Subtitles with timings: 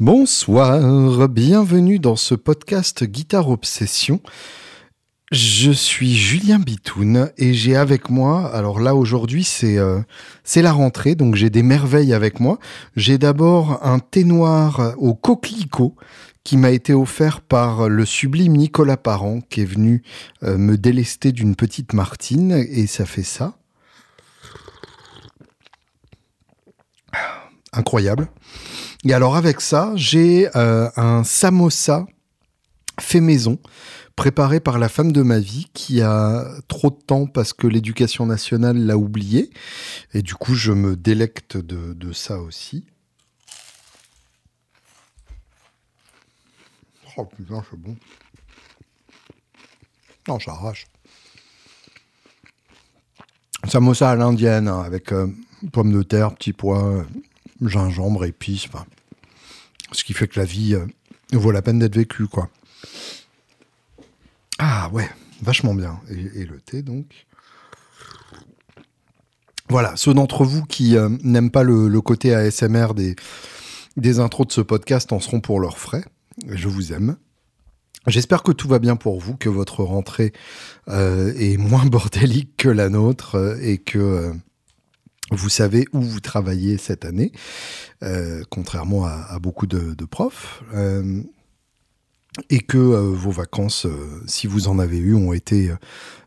[0.00, 4.22] Bonsoir, bienvenue dans ce podcast Guitare Obsession.
[5.30, 10.00] Je suis Julien Bitoun et j'ai avec moi, alors là aujourd'hui c'est euh,
[10.56, 12.58] la rentrée donc j'ai des merveilles avec moi.
[12.96, 15.94] J'ai d'abord un thé noir au coquelicot
[16.44, 20.02] qui m'a été offert par le sublime Nicolas Parent qui est venu
[20.44, 23.58] euh, me délester d'une petite martine et ça fait ça.
[27.74, 28.30] Incroyable.
[29.04, 32.06] Et alors avec ça, j'ai euh, un samosa
[33.00, 33.58] fait maison,
[34.14, 38.26] préparé par la femme de ma vie qui a trop de temps parce que l'éducation
[38.26, 39.50] nationale l'a oublié.
[40.12, 42.84] Et du coup, je me délecte de, ça aussi.
[47.16, 47.96] Oh putain, c'est bon.
[50.28, 50.86] Non, ça arrache.
[53.66, 55.26] Samosa à l'indienne, hein, avec euh,
[55.72, 57.04] pommes de terre, petits pois,
[57.62, 58.86] gingembre, épices, enfin,
[59.92, 60.86] ce qui fait que la vie euh,
[61.32, 62.48] vaut la peine d'être vécue, quoi.
[64.58, 65.08] Ah ouais,
[65.42, 66.00] vachement bien.
[66.10, 67.26] Et, le thé, donc.
[69.68, 73.14] Voilà, ceux d'entre vous qui euh, n'aiment pas le, côté ASMR des,
[73.96, 76.04] des intros de ce podcast en seront pour leurs frais.
[76.46, 77.16] Je vous aime.
[78.06, 80.32] J'espère que tout va bien pour vous, que votre rentrée
[80.88, 84.32] euh, est moins bordélique que la nôtre et que
[85.30, 87.32] vous savez où vous travaillez cette année,
[88.02, 91.22] euh, contrairement à, beaucoup de, profs, euh,
[92.48, 93.86] et que euh, vos vacances,
[94.26, 95.72] si vous en avez eu, ont été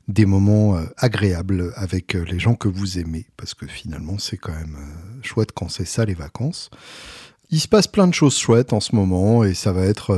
[0.08, 4.78] des moments agréables avec les gens que vous aimez, parce que finalement c'est quand même
[5.22, 6.70] chouette quand c'est ça les vacances.
[7.52, 10.18] Il se passe plein de choses chouettes en ce moment, et ça va être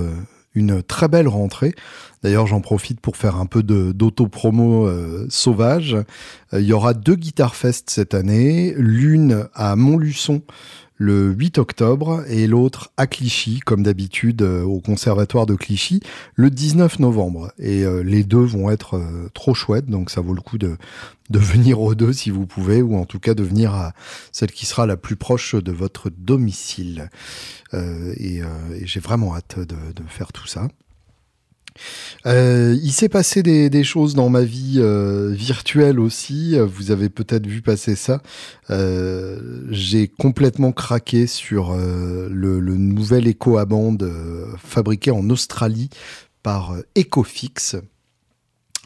[0.55, 1.75] une très belle rentrée.
[2.23, 5.93] D'ailleurs, j'en profite pour faire un peu d'auto-promo euh, sauvage.
[6.53, 10.41] Euh, il y aura deux Guitar Fest cette année, l'une à Montluçon
[10.97, 16.01] le 8 octobre et l'autre à Clichy, comme d'habitude euh, au conservatoire de Clichy,
[16.35, 17.51] le 19 novembre.
[17.57, 19.01] Et les deux vont être
[19.33, 20.77] trop chouettes, donc ça vaut le coup de,
[21.29, 23.93] de venir aux deux si vous pouvez, ou en tout cas de venir à
[24.31, 27.09] celle qui sera la plus proche de votre domicile.
[27.73, 28.41] et,
[28.83, 30.67] j'ai vraiment hâte de faire tout ça.
[32.25, 36.57] Euh, il s'est passé des, choses dans ma vie euh, virtuelle aussi.
[36.57, 38.21] Vous avez peut-être vu passer ça.
[38.69, 44.09] Euh, j'ai complètement craqué sur le, nouvel écho à bande
[44.57, 45.89] fabriqué en Australie
[46.43, 47.75] par Ecofix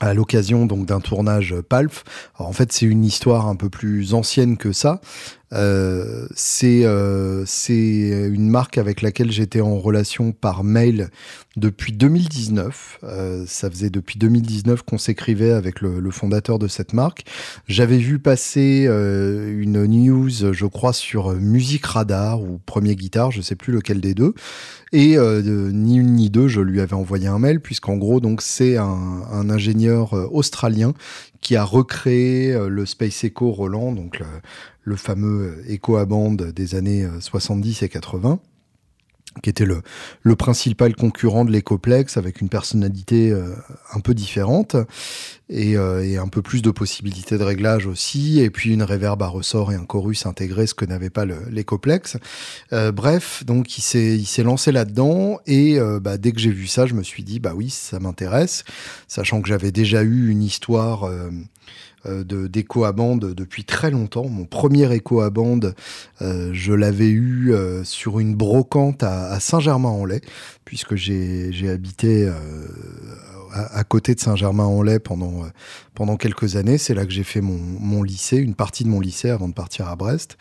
[0.01, 2.05] à l'occasion donc d'un tournage Palf.
[2.37, 5.01] en fait, c'est une histoire un peu plus ancienne que ça.
[5.53, 7.43] Euh, c'est euh,
[8.31, 11.09] une marque avec laquelle j'étais en relation par mail
[11.59, 12.99] depuis 2019.
[13.03, 17.25] Euh, ça faisait depuis 2019 qu'on s'écrivait avec le, le, fondateur de cette marque.
[17.67, 23.41] J'avais vu passer euh, une news, je crois, sur Musique Radar ou Premier Guitare, je
[23.41, 24.33] sais plus lequel des deux.
[24.91, 28.41] Et euh, ni une ni deux, je lui avais envoyé un mail puisqu'en gros donc
[28.41, 30.93] c'est un, un, ingénieur australien
[31.41, 34.21] qui a recréé le Space Echo Roland, donc
[34.83, 38.39] le fameux Echo à bande des années 70 euh, et 80
[39.41, 39.81] qui était le,
[40.35, 43.53] principal concurrent de l'Ecoplex avec une personnalité euh,
[43.93, 44.75] un peu différente
[45.49, 49.21] et, euh, et, un peu plus de possibilités de réglage aussi et puis une réverb
[49.21, 52.17] à ressort et un chorus intégré ce que n'avait pas l'Ecoplex.
[52.71, 57.03] Bref donc il s'est lancé là-dedans et bah, dès que j'ai vu ça je me
[57.03, 58.63] suis dit bah oui ça m'intéresse
[59.07, 61.29] sachant que j'avais déjà eu une histoire euh,
[62.05, 64.27] d'écho à bande depuis très longtemps.
[64.27, 65.75] Mon premier écho à bande,
[66.21, 70.21] euh, je l'avais eu euh, sur une brocante à, Saint-Germain-en-Laye,
[70.65, 72.31] puisque j'ai habité
[73.51, 76.77] à, côté de Saint-Germain-en-Laye pendant, quelques années.
[76.77, 79.87] C'est là que j'ai fait mon, lycée, une partie de mon lycée avant de partir
[79.87, 80.37] à Brest.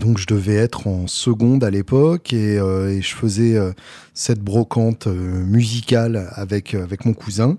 [0.00, 3.72] Donc je devais être en seconde à l'époque et, euh, je faisais euh,
[4.12, 7.56] cette brocante euh, musicale avec avec mon cousin.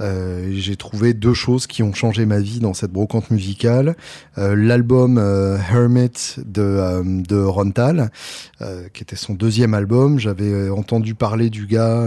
[0.00, 3.96] J'ai trouvé deux choses qui ont changé ma vie dans cette brocante musicale.
[4.36, 8.12] L'album Hermit de de Rontal,
[8.92, 10.20] qui était son deuxième album.
[10.20, 12.04] J'avais entendu parler du gars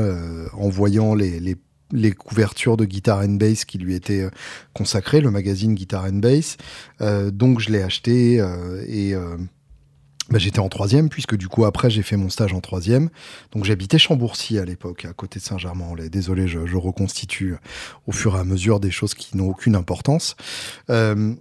[0.53, 1.57] en voyant les, les
[1.91, 4.25] les couvertures de Guitar and Bass qui lui étaient
[4.71, 6.55] consacrées, le magazine Guitar and Bass.
[7.33, 8.35] donc je l'ai acheté
[8.87, 9.13] et
[10.31, 13.09] bah, j'étais en troisième, puisque du coup, après, j'ai fait mon stage en troisième.
[13.51, 16.09] Donc, j'habitais Chambourcy à l'époque, à côté de Saint-Germain-en-Laye.
[16.09, 17.55] Désolé, je, je, reconstitue
[18.07, 20.35] au fur et à mesure des choses qui n'ont aucune importance.
[20.89, 21.35] Euh,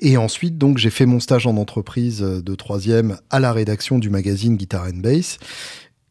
[0.00, 4.10] et ensuite, donc, j'ai fait mon stage en entreprise de troisième à la rédaction du
[4.10, 5.38] magazine Guitar and Bass.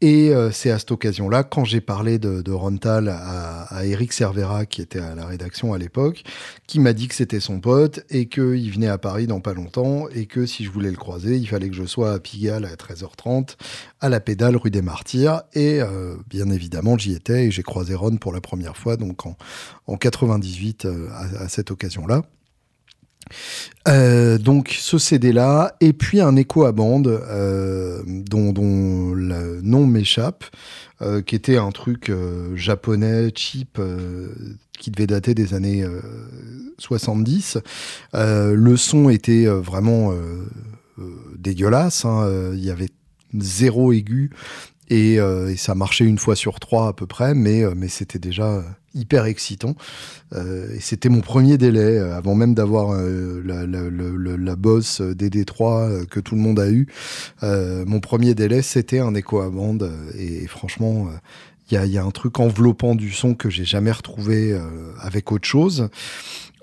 [0.06, 4.66] Et euh, c'est à cette occasion-là, quand j'ai parlé de, de Rontal à, Eric Cervera,
[4.66, 6.24] qui était à la rédaction à l'époque,
[6.66, 10.06] qui m'a dit que c'était son pote et qu'il venait à Paris dans pas longtemps
[10.14, 12.74] et que si je voulais le croiser, il fallait que je sois à Pigalle à
[12.74, 13.56] 13h30,
[14.02, 15.40] à la pédale rue des Martyrs.
[15.54, 19.24] Et euh, bien évidemment, j'y étais et j'ai croisé Ron pour la première fois, donc
[19.24, 19.38] en,
[19.86, 22.24] en 98 euh, à, cette occasion-là.
[23.88, 27.20] Euh, donc ce CD-là, et puis un écho à bande
[28.06, 30.44] dont, dont, le nom m'échappe,
[31.02, 34.28] euh, qui était un truc euh, japonais, cheap, euh,
[34.78, 35.84] qui devait dater des années
[36.78, 37.58] 70.
[38.12, 40.12] le son était vraiment
[41.38, 42.04] dégueulasse.
[42.04, 42.52] Hein.
[42.52, 42.90] Il y avait
[43.38, 44.30] zéro aigu
[44.90, 49.26] et, et, ça marchait une fois sur trois à peu près, mais c'était déjà hyper
[49.26, 49.74] excitant.
[50.34, 56.20] et c'était mon premier délai, avant même d'avoir la, la, la, la, boss DD3 que
[56.20, 56.86] tout le monde a eu.
[57.42, 59.90] mon premier délai, c'était un écho à bande.
[60.18, 61.08] Et, franchement,
[61.70, 64.58] il y y, a, un truc enveloppant du son que j'ai jamais retrouvé
[65.00, 65.88] avec autre chose.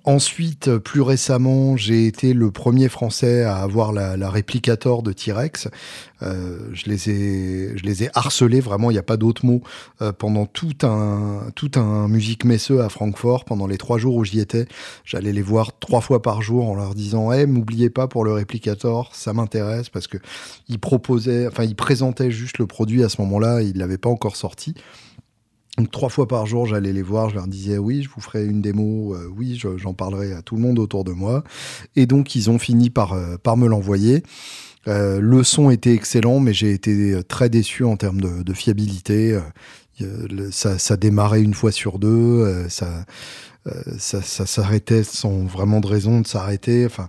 [0.04, 5.14] Ensuite, euh, plus récemment, j'ai été le premier Français à avoir la, la réplicator de
[5.14, 5.68] T-Rex.
[6.24, 8.90] Euh, je les ai, je les ai harcelés vraiment.
[8.90, 9.62] Il n'y a pas d'autre mot
[10.02, 13.46] euh, pendant tout un, tout un musique messeux à Francfort.
[13.46, 14.66] Pendant les trois jours où j'y étais,
[15.06, 18.34] j'allais les voir trois fois par jour en leur disant "Eh, m'oubliez pas pour le
[18.34, 20.18] réplicator, ça m'intéresse parce que
[20.68, 23.62] ils proposaient, enfin ils présentaient juste le produit à ce moment-là.
[23.62, 24.74] Ils l'avaient pas encore sorti."
[25.78, 28.46] Donc trois fois par jour, j'allais les voir, je leur disais oui, je vous ferai
[28.46, 31.44] une démo, euh, oui, j'en parlerai à tout le monde autour de moi.
[31.96, 34.24] Et donc ils ont fini par, euh, me l'envoyer.
[34.88, 39.40] Euh, le son était excellent, mais j'ai été très déçu en termes de, fiabilité.
[40.52, 43.06] ça, démarrait une fois sur deux, ça
[43.96, 46.86] s'arrêtait sans vraiment de raison de s'arrêter.
[46.86, 47.08] Enfin,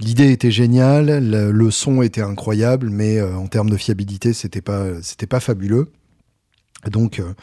[0.00, 4.86] L'idée était géniale, le, le, son était incroyable, mais en termes de fiabilité, c'était pas,
[5.02, 5.88] c'était pas fabuleux.
[6.90, 7.34] Donc, euh,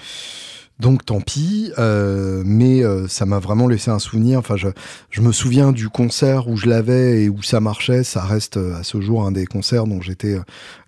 [0.79, 4.39] donc tant pis, euh, mais euh, ça m'a vraiment laissé un souvenir.
[4.39, 8.03] Enfin, je, me souviens du concert où je l'avais et où ça marchait.
[8.03, 10.37] Ça reste à ce jour un des concerts dont j'étais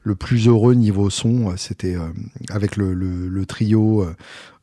[0.02, 1.56] le plus heureux niveau son.
[1.58, 1.96] C'était
[2.50, 4.08] avec le, trio,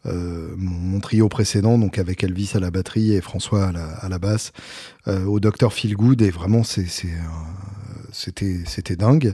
[0.05, 4.51] mon, trio précédent, donc avec Elvis à la batterie et François à la, à basse,
[5.07, 6.23] au Dr Feel Good.
[6.23, 6.97] Et vraiment, c'était
[8.97, 9.33] dingue.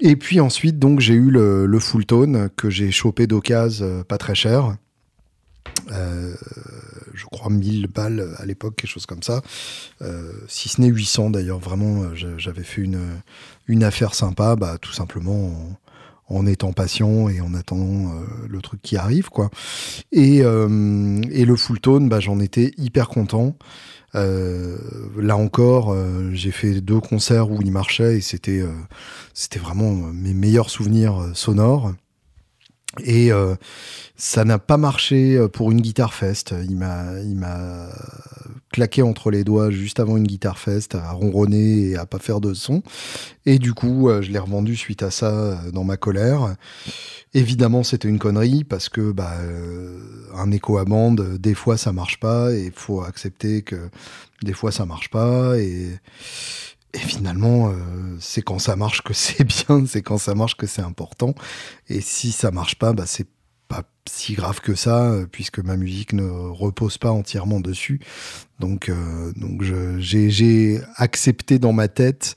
[0.00, 4.18] Et puis ensuite, donc, j'ai eu le, full tone que j'ai chopé d'occasion euh, pas
[4.18, 4.76] très cher.
[5.90, 6.34] Euh,
[7.14, 9.42] je crois 1000 balles à l'époque, quelque chose comme ça.
[10.02, 13.00] Euh, si ce n'est 800 d'ailleurs, vraiment, j'avais fait une,
[13.66, 15.78] une affaire sympa, bah, tout simplement
[16.28, 18.12] en, étant patient et en attendant
[18.48, 19.30] le truc qui arrive.
[19.30, 19.50] quoi.
[20.12, 23.56] Et, et le full tone, bah, j'en étais hyper content.
[24.14, 24.78] Euh,
[25.16, 28.72] là encore, euh, j'ai fait deux concerts où il marchait et c'était euh,
[29.34, 31.92] c'était vraiment mes meilleurs souvenirs sonores.
[33.04, 33.30] Et
[34.16, 36.54] ça n'a pas marché pour une guitare fest.
[36.68, 37.88] Il m'a il m'a
[38.72, 42.40] claqué entre les doigts juste avant une guitare fest à ronronner et à pas faire
[42.40, 42.82] de son.
[43.46, 46.56] Et du coup, je l'ai revendu suite à ça dans ma colère.
[47.34, 49.98] Évidemment, c'était une connerie parce que bah, euh,
[50.34, 50.84] un écho à
[51.38, 53.90] des fois ça marche pas et faut accepter que
[54.42, 55.88] des fois ça marche pas et,
[56.94, 57.74] et finalement, euh,
[58.20, 61.34] c'est quand ça marche que c'est bien, c'est quand ça marche que c'est important.
[61.88, 63.28] Et si ça marche pas, bah, c'est
[63.68, 68.00] pas si grave que ça, puisque ma musique ne repose pas entièrement dessus.
[68.60, 69.62] Donc, euh, donc
[69.98, 72.34] j'ai accepté dans ma tête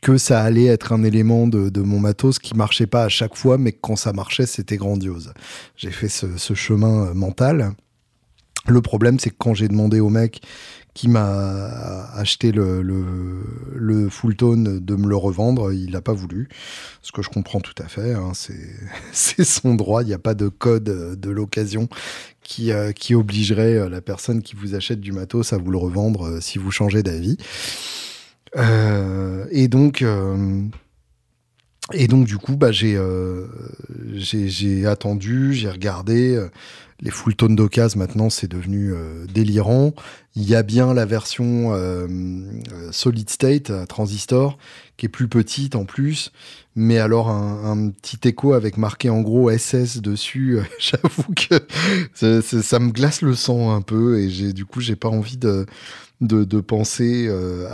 [0.00, 3.58] que ça allait être un élément de, mon matos qui marchait pas à chaque fois,
[3.58, 5.32] mais quand ça marchait, c'était grandiose.
[5.76, 7.72] J'ai fait ce, chemin euh, mental.
[8.70, 10.42] Le problème, c'est que quand j'ai demandé au mec
[10.92, 16.48] qui m'a acheté le, full tone de me le revendre, il n'a pas voulu.
[17.02, 18.12] Ce que je comprends tout à fait.
[18.12, 18.32] Hein,
[19.12, 20.02] c'est son droit.
[20.02, 21.88] Il n'y a pas de code de l'occasion
[22.42, 26.42] qui, euh, obligerait euh, la personne qui vous achète du matos à vous le revendre
[26.42, 27.36] si vous changez d'avis.
[28.56, 30.62] Euh, et donc, euh,
[31.92, 33.46] du coup, bah, euh,
[34.14, 36.38] j'ai attendu, j'ai regardé.
[37.00, 38.92] Les full tones d'occasion maintenant, c'est devenu
[39.32, 39.92] délirant.
[40.36, 41.72] Il y a bien la version
[42.90, 44.58] solid state transistor
[44.96, 46.30] qui est plus petite en plus,
[46.76, 50.58] mais alors un, petit écho avec marqué en gros SS dessus.
[50.78, 55.08] J'avoue que ça me glace le sang un peu et j'ai du coup j'ai pas
[55.08, 55.66] envie de
[56.20, 57.66] de, penser euh,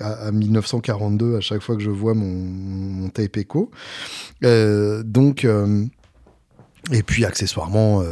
[0.00, 3.70] à, à, 1942 à chaque fois que je vois mon, mon tape écho.
[4.44, 5.84] Euh, donc, euh,
[6.92, 8.02] et puis accessoirement,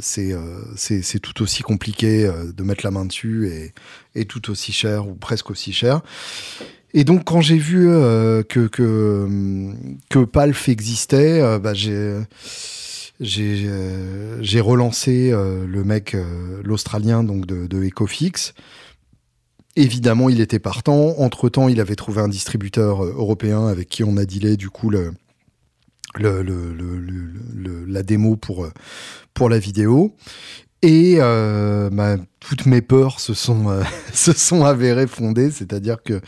[0.00, 0.34] c'est
[0.76, 3.72] c'est tout aussi compliqué de mettre la main dessus
[4.14, 6.00] et, tout aussi cher ou presque aussi cher.
[6.92, 9.28] Et donc quand j'ai vu que, que,
[10.08, 12.20] que Palf existait, bah, j'ai
[14.60, 16.16] relancé le mec,
[16.62, 18.54] l'Australien de, de Ecofix.
[19.76, 21.18] Évidemment, il était partant.
[21.18, 24.88] Entre temps, il avait trouvé un distributeur européen avec qui on a dealé du coup
[24.88, 25.14] le,
[26.18, 28.68] le, le, la démo pour,
[29.34, 30.14] pour la vidéo.
[30.84, 36.20] Et euh, bah, toutes mes peurs se sont, euh, se sont avérées fondées, c'est-à-dire que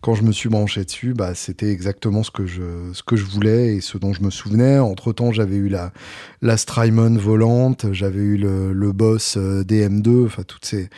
[0.00, 3.24] quand je me suis branché dessus, bah, c'était exactement ce que, je, ce que je
[3.24, 4.78] voulais et ce dont je me souvenais.
[4.78, 5.92] Entre-temps, j'avais eu la,
[6.40, 10.88] la Strymon volante, j'avais eu le, le Boss euh, DM2, enfin toutes ces,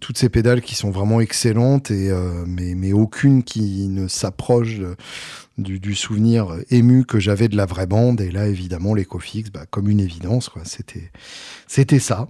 [0.00, 4.80] toutes ces pédales qui sont vraiment excellentes, et, euh, mais, aucune qui ne s'approche
[5.58, 8.20] du, souvenir ému que j'avais de la vraie bande.
[8.20, 10.50] Et là, évidemment, l'Ecofix, bah, comme une évidence.
[10.64, 11.10] C'était,
[11.66, 12.28] c'était ça.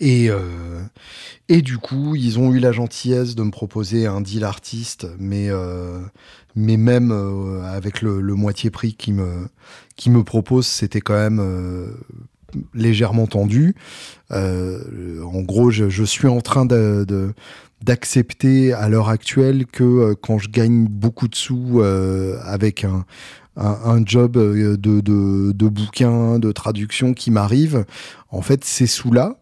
[0.00, 0.82] Et, euh,
[1.48, 5.48] et du coup, ils ont eu la gentillesse de me proposer un deal artiste, mais,
[5.48, 6.00] euh,
[6.54, 7.10] mais même
[7.64, 9.48] avec le, le, moitié prix qui me,
[9.96, 11.40] qui me propose, c'était quand même
[12.74, 13.74] légèrement tendu.
[14.30, 16.66] Euh, en gros, je, suis en train
[17.82, 23.04] d'accepter à l'heure actuelle que euh, quand je gagne beaucoup de sous euh, avec un,
[24.04, 27.84] job de, de, de bouquin, de traduction qui m'arrive,
[28.30, 29.36] en fait, ces sous-là,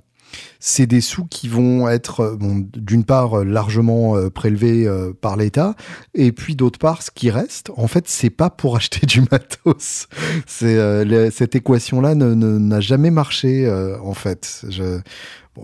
[0.61, 5.75] c'est des sous qui vont être, bon, d'une part, largement euh, prélevés euh, par l'État,
[6.15, 10.09] et puis d'autre part, ce qui reste, en fait, c'est pas pour acheter du matos.
[10.47, 13.71] C'est euh, cette équation-là n'a jamais marché,
[14.03, 14.65] en fait.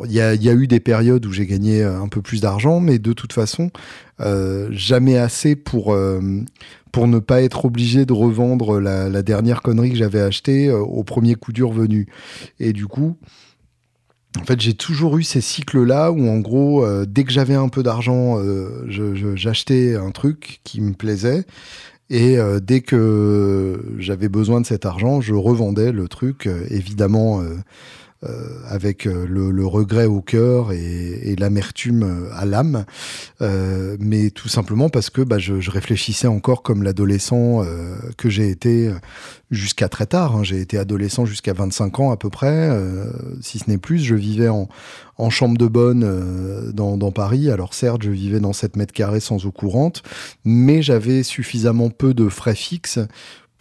[0.04, 2.80] Il y, a, y, a, eu des périodes où j'ai gagné un peu plus d'argent,
[2.80, 3.70] mais de toute façon,
[4.22, 6.20] euh, jamais assez pour, euh,
[6.92, 11.02] pour ne pas être obligé de revendre la, dernière connerie que j'avais achetée euh, au
[11.02, 12.06] premier coup dur venu.
[12.60, 13.16] Et du coup,
[14.40, 17.82] en fait, j'ai toujours eu ces cycles-là où, en gros, dès que j'avais un peu
[17.82, 18.38] d'argent,
[18.88, 21.44] j'achetais un truc qui me plaisait.
[22.08, 27.56] Et dès que j'avais besoin de cet argent, je revendais le truc, évidemment euh,
[28.68, 30.76] avec euh, le, le, regret au cœur et,
[31.22, 32.84] et l'amertume euh, à l'âme,
[33.40, 38.28] euh, mais tout simplement parce que bah, je, je, réfléchissais encore comme l'adolescent euh, que
[38.30, 38.92] j'ai été
[39.50, 40.36] jusqu'à très tard.
[40.36, 40.44] Hein.
[40.44, 42.70] J'ai été adolescent jusqu'à 25 ans à peu près,
[43.40, 43.98] si ce n'est plus.
[43.98, 44.68] Je vivais en,
[45.18, 47.50] en chambre de bonne dans, dans, Paris.
[47.50, 50.02] Alors certes, je vivais dans 7 mètres carrés sans eau courante,
[50.44, 52.98] mais j'avais suffisamment peu de frais fixes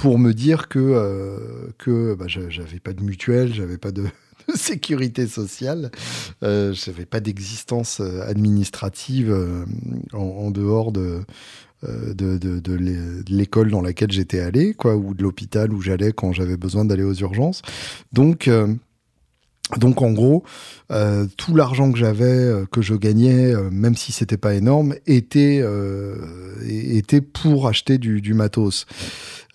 [0.01, 1.37] pour me dire que euh,
[1.77, 4.05] que bah, j'avais pas de mutuelle, j'avais pas de
[4.55, 5.91] sécurité sociale.
[6.43, 9.65] Euh, je n'avais pas d'existence euh, administrative euh,
[10.13, 11.21] en, dehors de,
[11.83, 16.57] de, de, l'école dans laquelle j'étais allé, quoi, ou de l'hôpital où j'allais quand j'avais
[16.57, 17.61] besoin d'aller aux urgences.
[18.13, 18.49] Donc,
[19.77, 20.43] donc en gros,
[21.37, 25.63] tout l'argent que j'avais, que je gagnais, même si c'était pas énorme, était
[26.67, 28.85] était pour acheter du, du matos.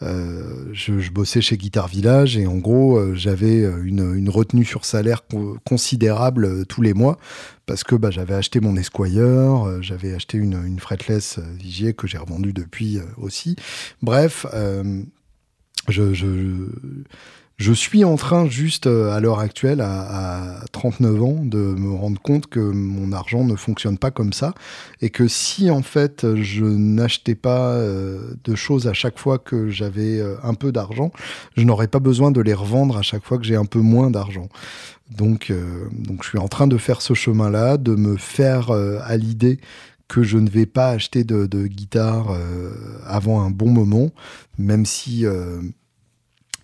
[0.02, 4.84] Euh, je, bossais chez Guitar Village et en gros, euh, j'avais une, une, retenue sur
[4.84, 7.18] salaire co considérable euh, tous les mois
[7.64, 12.52] parce que bah, j'avais acheté mon Esquire, j'avais acheté une, fretless Vigier que j'ai revendue
[12.52, 13.56] depuis aussi.
[14.02, 14.46] Bref,
[15.88, 16.66] je
[17.72, 22.20] suis en train, juste euh, à l'heure actuelle, à, à, 39 ans, de me rendre
[22.20, 24.52] compte que mon argent ne fonctionne pas comme ça
[25.00, 29.70] et que si en fait je n'achetais pas euh, de choses à chaque fois que
[29.70, 31.12] j'avais euh, un peu d'argent,
[31.56, 34.10] je n'aurais pas besoin de les revendre à chaque fois que j'ai un peu moins
[34.10, 34.48] d'argent.
[35.16, 35.52] Donc,
[35.92, 39.60] donc je suis en train de faire ce chemin-là, de me faire à l'idée
[40.08, 42.36] que je ne vais pas acheter de, guitare
[43.06, 44.10] avant un bon moment,
[44.58, 45.24] même si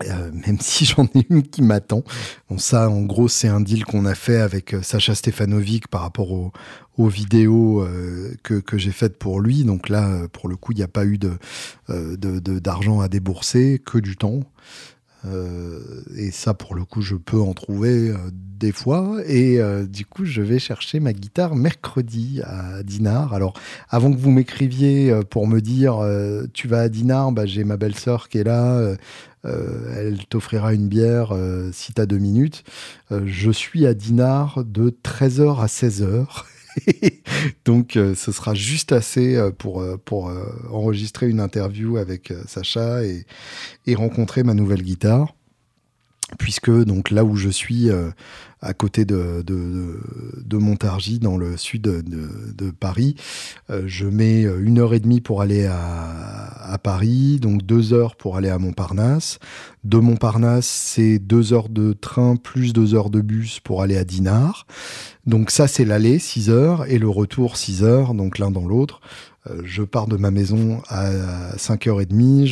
[0.08, 2.02] euh, même si j'en ai une qui m'attend.
[2.48, 6.02] Bon, ça, en gros, c'est un deal qu'on a fait avec euh, Sacha Stefanovic par
[6.02, 6.52] rapport au,
[6.98, 9.64] aux vidéos euh, que, j'ai faites pour lui.
[9.64, 11.18] Donc là, pour le coup, il n'y a pas eu
[11.88, 14.40] d'argent à débourser, que du temps.
[16.16, 19.18] Et ça, pour le coup, je peux en trouver des fois.
[19.26, 23.32] Et du coup, je vais chercher ma guitare mercredi à Dinard.
[23.32, 23.54] Alors,
[23.88, 26.00] avant que vous m'écriviez pour me dire
[26.52, 28.96] tu vas à Dinard, bah, j'ai ma belle-sœur qui est là.
[29.44, 31.34] Elle t'offrira une bière
[31.72, 32.64] si tu as deux minutes.
[33.10, 36.44] je suis à Dinard de 13h à 16h.
[37.64, 42.30] Donc, euh, ce sera juste assez euh, pour, euh, pour euh, enregistrer une interview avec
[42.30, 43.26] euh, Sacha et,
[43.86, 45.34] et, rencontrer ma nouvelle guitare.
[46.38, 48.10] Puisque, donc, là où je suis, euh,
[48.60, 53.16] à côté de, de, Montargis, dans le sud de, Paris,
[53.68, 58.36] je mets une heure et demie pour aller à, à Paris, donc deux heures pour
[58.36, 59.38] aller à Montparnasse.
[59.84, 64.04] De Montparnasse, c'est deux heures de train plus deux heures de bus pour aller à
[64.04, 64.66] Dinard.
[65.26, 69.00] Donc ça, c'est l'aller, 6 heures, et le retour, 6 heures, donc l'un dans l'autre.
[69.50, 71.10] Euh, je pars de ma maison à
[71.56, 72.46] 5h30,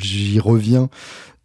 [0.00, 0.88] j'y reviens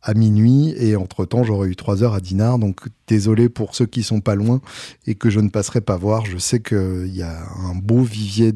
[0.01, 4.03] à minuit et entre-temps j'aurais eu trois heures à Dinard donc désolé pour ceux qui
[4.03, 4.61] sont pas loin
[5.05, 6.25] et que je ne passerai pas voir.
[6.25, 8.53] Je sais qu'il y a un beau vivier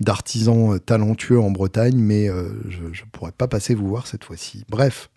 [0.00, 4.64] d'artisans talentueux en Bretagne mais euh, je ne pourrais pas passer vous voir cette fois-ci.
[4.68, 5.10] Bref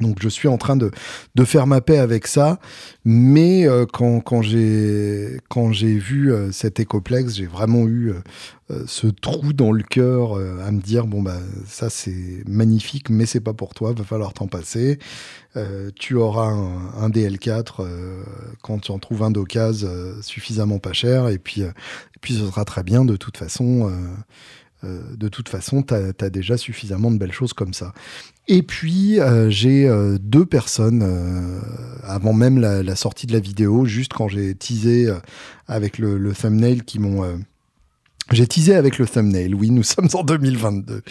[0.00, 0.90] donc je suis en train de,
[1.34, 2.58] de faire ma paix avec ça,
[3.04, 5.38] mais euh, quand, quand j'ai
[5.98, 8.14] vu euh, cet écoplex, j'ai vraiment eu
[8.70, 13.26] euh, ce trou dans le cœur à me dire bon bah ça c'est magnifique, mais
[13.26, 14.98] c'est pas pour toi, va falloir t'en passer.
[15.94, 17.86] tu auras un, un DL4
[18.62, 19.90] quand tu en trouves un d'occasion
[20.22, 23.92] suffisamment pas cher, et puis et puis ce sera très bien de toute façon.
[24.84, 27.92] Euh, de toute façon, tu as, déjà suffisamment de belles choses comme ça.
[28.48, 31.02] Et puis, euh, j'ai euh, deux personnes,
[32.02, 35.12] avant même la, sortie de la vidéo, juste quand j'ai teasé
[35.68, 37.40] avec le, thumbnail, qui m'ont...
[38.32, 41.02] j'ai teasé avec le thumbnail, oui, nous sommes en 2022.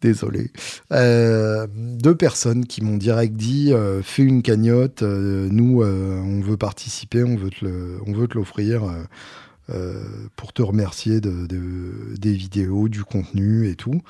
[0.00, 0.50] Désolé.
[0.90, 3.72] deux personnes qui m'ont direct dit
[4.02, 8.90] fais une cagnotte, nous on veut participer, on veut te l'offrir.
[9.72, 10.02] Euh,
[10.36, 11.46] pour te remercier de,
[12.16, 14.00] des vidéos, du contenu et tout.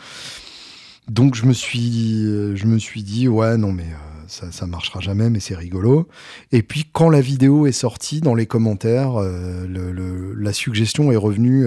[1.09, 5.01] Donc je me suis, je me suis dit ouais non mais euh, ça, ça marchera
[5.01, 6.09] jamais mais c'est rigolo.
[6.53, 11.67] Et puis quand la vidéo est sortie dans les commentaires, euh, la suggestion est revenue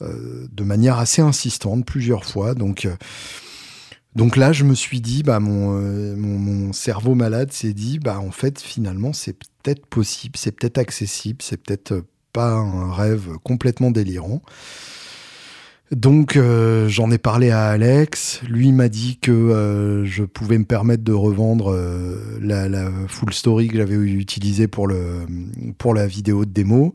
[0.00, 2.54] de manière assez insistante plusieurs fois.
[2.54, 2.88] Donc
[4.16, 5.78] donc là, je me suis dit, bah, mon,
[6.16, 10.78] mon, mon cerveau malade s'est dit, bah, en fait, finalement, c'est peut-être possible, c'est peut-être
[10.78, 12.02] accessible, c'est peut-être
[12.46, 14.42] un rêve complètement délirant.
[15.90, 18.40] Donc euh, j'en ai parlé à Alex.
[18.46, 23.32] Lui m'a dit que euh, je pouvais me permettre de revendre euh, la, la, full
[23.32, 26.94] story que j'avais utilisée pour la vidéo de démo.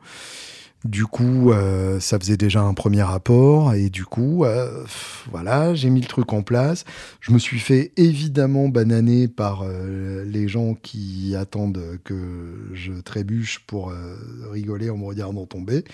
[0.83, 4.83] Du coup, euh, ça faisait déjà un premier rapport et du coup, euh,
[5.31, 6.83] voilà, j'ai mis le truc en place.
[7.21, 13.59] Je me suis fait évidemment bananer par euh, les gens qui attendent que je trébuche
[13.59, 13.93] pour
[14.51, 15.85] rigoler en me regardant tomber,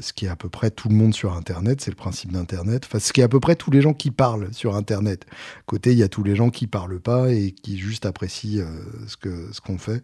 [0.00, 2.84] ce qui est à peu près tout le monde sur Internet, c'est le principe d'Internet.
[2.86, 5.26] Enfin, ce qui est à peu près tous les gens qui parlent sur Internet.
[5.66, 8.64] côté, il y a tous les gens qui parlent pas et qui juste apprécient
[9.08, 10.02] ce que ce qu'on fait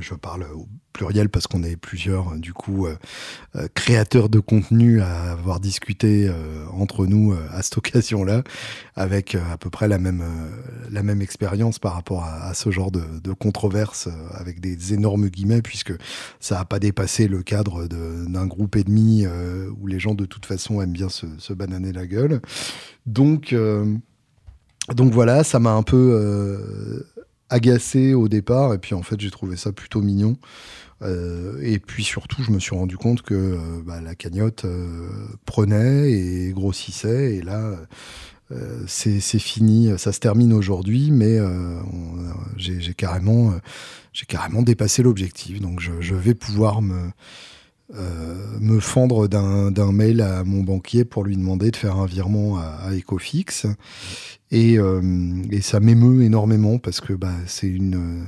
[0.00, 2.96] je parle au pluriel parce qu'on est plusieurs, du coup, euh,
[3.56, 8.42] euh, créateurs de contenu à avoir discuté euh, entre nous à cette occasion-là,
[8.96, 10.24] avec à peu près la même,
[10.90, 15.62] la même expérience par rapport à, ce genre de, de controverse, avec des énormes guillemets,
[15.62, 15.92] puisque
[16.40, 19.26] ça n'a pas dépassé le cadre d'un groupe et demi
[19.80, 22.40] où les gens de toute façon aiment bien se, se bananer la gueule.
[23.06, 23.54] Donc,
[24.94, 27.04] donc voilà, ça m'a un peu
[27.52, 30.36] agacé au départ, et puis en fait j'ai trouvé ça plutôt mignon.
[31.02, 35.08] Euh, et puis surtout, je me suis rendu compte que euh, bah, la cagnotte euh,
[35.44, 37.76] prenait et grossissait, et là
[38.86, 41.38] c'est fini, ça se termine aujourd'hui, mais
[42.58, 43.54] j'ai carrément,
[44.12, 47.08] j'ai carrément dépassé l'objectif, donc je, vais pouvoir me
[48.60, 52.62] me fendre d'un mail à mon banquier pour lui demander de faire un virement à,
[52.62, 53.66] à Ecofix.
[54.52, 58.26] Euh, et, ça m'émeut énormément parce que bah, c'est une,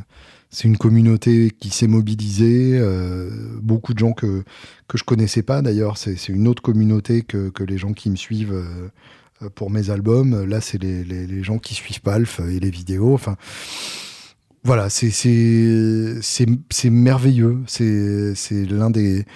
[0.50, 2.78] c'est une communauté qui s'est mobilisée.
[2.78, 4.42] Euh, beaucoup de gens que,
[4.88, 5.98] que je connaissais pas d'ailleurs.
[5.98, 10.44] C'est, une autre communauté que, que, les gens qui me suivent euh, pour mes albums.
[10.44, 13.12] Là, c'est les, les, les, gens qui suivent Palf et les vidéos.
[13.12, 13.36] Enfin,
[14.64, 17.62] voilà, c'est, c'est, merveilleux.
[17.66, 18.34] C'est,
[18.70, 19.26] l'un des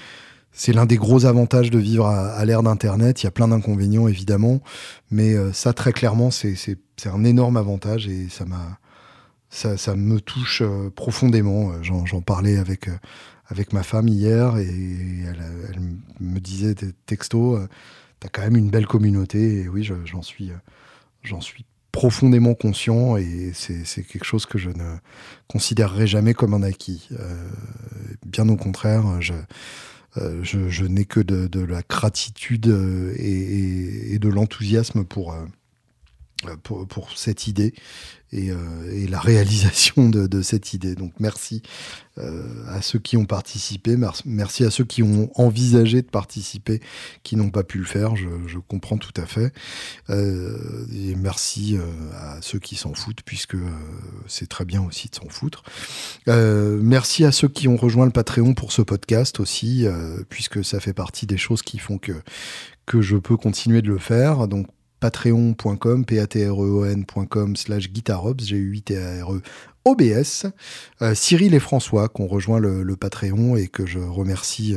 [0.52, 3.22] c'est l'un des gros avantages de vivre à, l'ère d'Internet.
[3.22, 4.60] Il y a plein d'inconvénients, évidemment,
[5.10, 8.78] mais euh, ça, très clairement, c'est un énorme avantage et ça m'a
[9.50, 11.72] ça, ça, me touche euh, profondément.
[11.72, 12.88] Euh, j'en parlais avec,
[13.46, 15.80] avec ma femme hier et elle,
[16.20, 17.60] me disait des textos,
[18.20, 20.50] t'as quand même une belle communauté et oui, j'en suis,
[21.22, 21.64] j'en suis
[21.98, 24.98] profondément conscient et c'est quelque chose que je ne
[25.48, 27.08] considérerai jamais comme un acquis.
[28.24, 29.34] bien au contraire, je
[30.16, 35.44] euh, n'ai que de, la gratitude euh, et, de l'enthousiasme pour, euh,
[36.62, 37.74] pour, pour, cette idée
[38.32, 38.52] et,
[39.08, 40.94] la réalisation de, cette idée.
[40.94, 41.62] Donc merci
[42.16, 46.80] à ceux qui ont participé, merci à ceux qui ont envisagé de participer,
[47.22, 49.52] qui n'ont pas pu le faire, je, je comprends tout à fait.
[50.10, 51.76] et merci
[52.14, 53.56] à ceux qui s'en foutent, puisque
[54.26, 55.62] c'est très bien aussi de s'en foutre.
[56.26, 59.86] merci à ceux qui ont rejoint le Patreon pour ce podcast aussi,
[60.28, 62.12] puisque ça fait partie des choses qui font que,
[62.86, 64.48] que je peux continuer de le faire.
[64.48, 64.66] Donc
[65.00, 69.24] patreon.com, p a t r e o n.com slash guitarobs, g u i t a
[69.24, 69.42] r e
[69.88, 70.46] OBS,
[71.14, 74.76] Cyril et François qui ont rejoint le, Patreon et que je remercie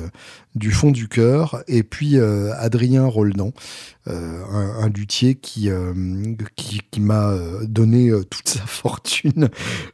[0.55, 3.51] du fond du cœur, et puis Adrien Roldan,
[4.05, 5.69] un, luthier qui,
[6.55, 9.49] qui, m'a donné toute sa fortune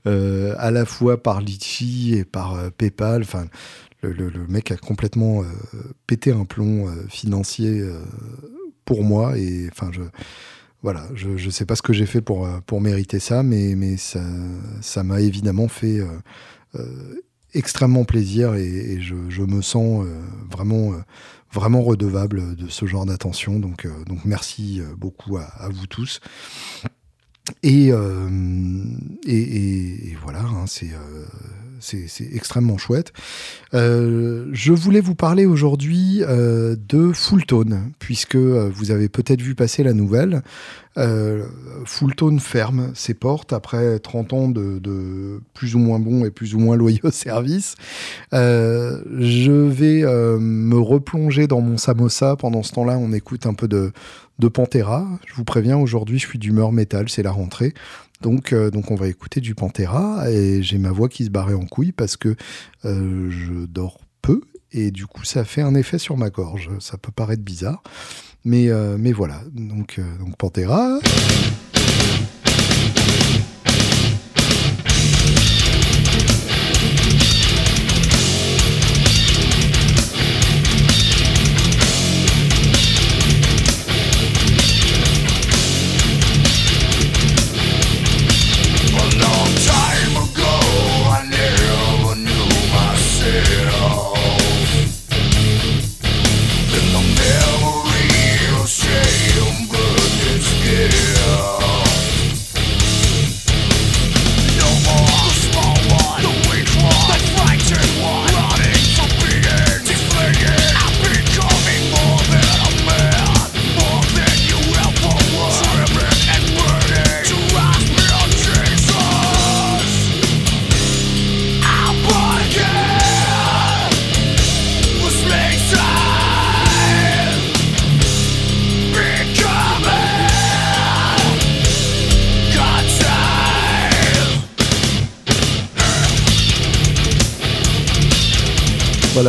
[0.05, 3.23] à la fois par Litchi et par PayPal.
[3.23, 3.47] Enfin,
[4.03, 5.43] le, mec a complètement
[6.05, 7.83] pété un plomb financier
[8.88, 10.02] pour moi et enfin je
[10.84, 13.76] voilà, je ne sais pas ce que j'ai fait pour, euh, pour mériter ça, mais,
[13.76, 16.06] mais ça, m'a évidemment fait euh,
[16.76, 17.21] euh,
[17.54, 20.06] extrêmement plaisir et, je, je, me sens
[20.50, 20.93] vraiment,
[21.52, 23.60] vraiment redevable de ce genre d'attention.
[23.60, 26.19] Donc, donc merci beaucoup à, vous tous.
[27.63, 27.88] Et,
[29.26, 30.91] et, voilà, hein, c'est
[31.79, 33.13] c'est extrêmement chouette.
[33.73, 39.55] Euh, je voulais vous parler aujourd'hui euh, de Fulltone, puisque euh, vous avez peut-être vu
[39.55, 40.41] passer la nouvelle.
[41.85, 46.59] Fulltone ferme ses portes après 30 ans de, plus ou moins bons et plus ou
[46.59, 47.75] moins loyaux services.
[48.31, 50.01] je vais
[50.39, 52.35] me replonger dans mon samosa.
[52.35, 53.91] Pendant ce temps-là, on écoute un peu de,
[54.39, 55.07] de Pantera.
[55.27, 57.73] Je vous préviens, aujourd'hui, je suis d'humeur métal, c'est la rentrée.
[58.21, 61.53] Donc, euh, donc on va écouter du Pantera et j'ai ma voix qui se barrait
[61.53, 62.36] en couille parce que
[62.86, 66.69] euh, je dors peu et du coup ça fait un effet sur ma gorge.
[66.80, 67.84] Ça peut paraître bizarre,
[68.43, 69.41] mais, euh, mais voilà.
[69.53, 70.99] Donc, donc Pantera.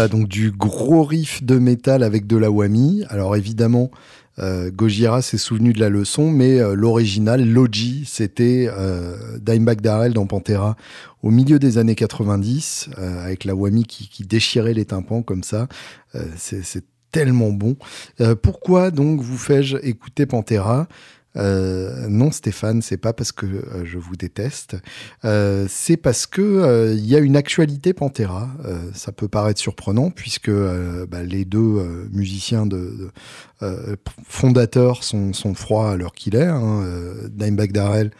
[0.06, 3.04] Donc du gros riff de métal avec de la whammy.
[3.08, 3.90] Alors évidemment,
[4.38, 10.26] euh, Gojira s'est souvenu de la leçon, mais euh, l'original, Logi, c'était euh, Darrell dans
[10.26, 10.76] Pantera
[11.24, 15.42] au milieu des années 90, euh, avec la whammy qui, qui, déchirait les tympans comme
[15.42, 15.66] ça.
[16.36, 17.76] c'est tellement bon.
[18.42, 20.86] pourquoi donc vous fais-je écouter Pantera?
[21.36, 24.76] Euh, non, Stéphane, c'est pas parce que euh, je vous déteste,
[25.24, 28.48] euh, c'est parce que il y a une actualité Pantera.
[28.94, 33.10] ça peut paraître surprenant puisque bah, les deux musiciens de,
[34.26, 36.46] fondateurs sont, froids à l'heure qu'il est.
[36.46, 36.84] Hein,
[37.30, 38.10] Dimebag Darrell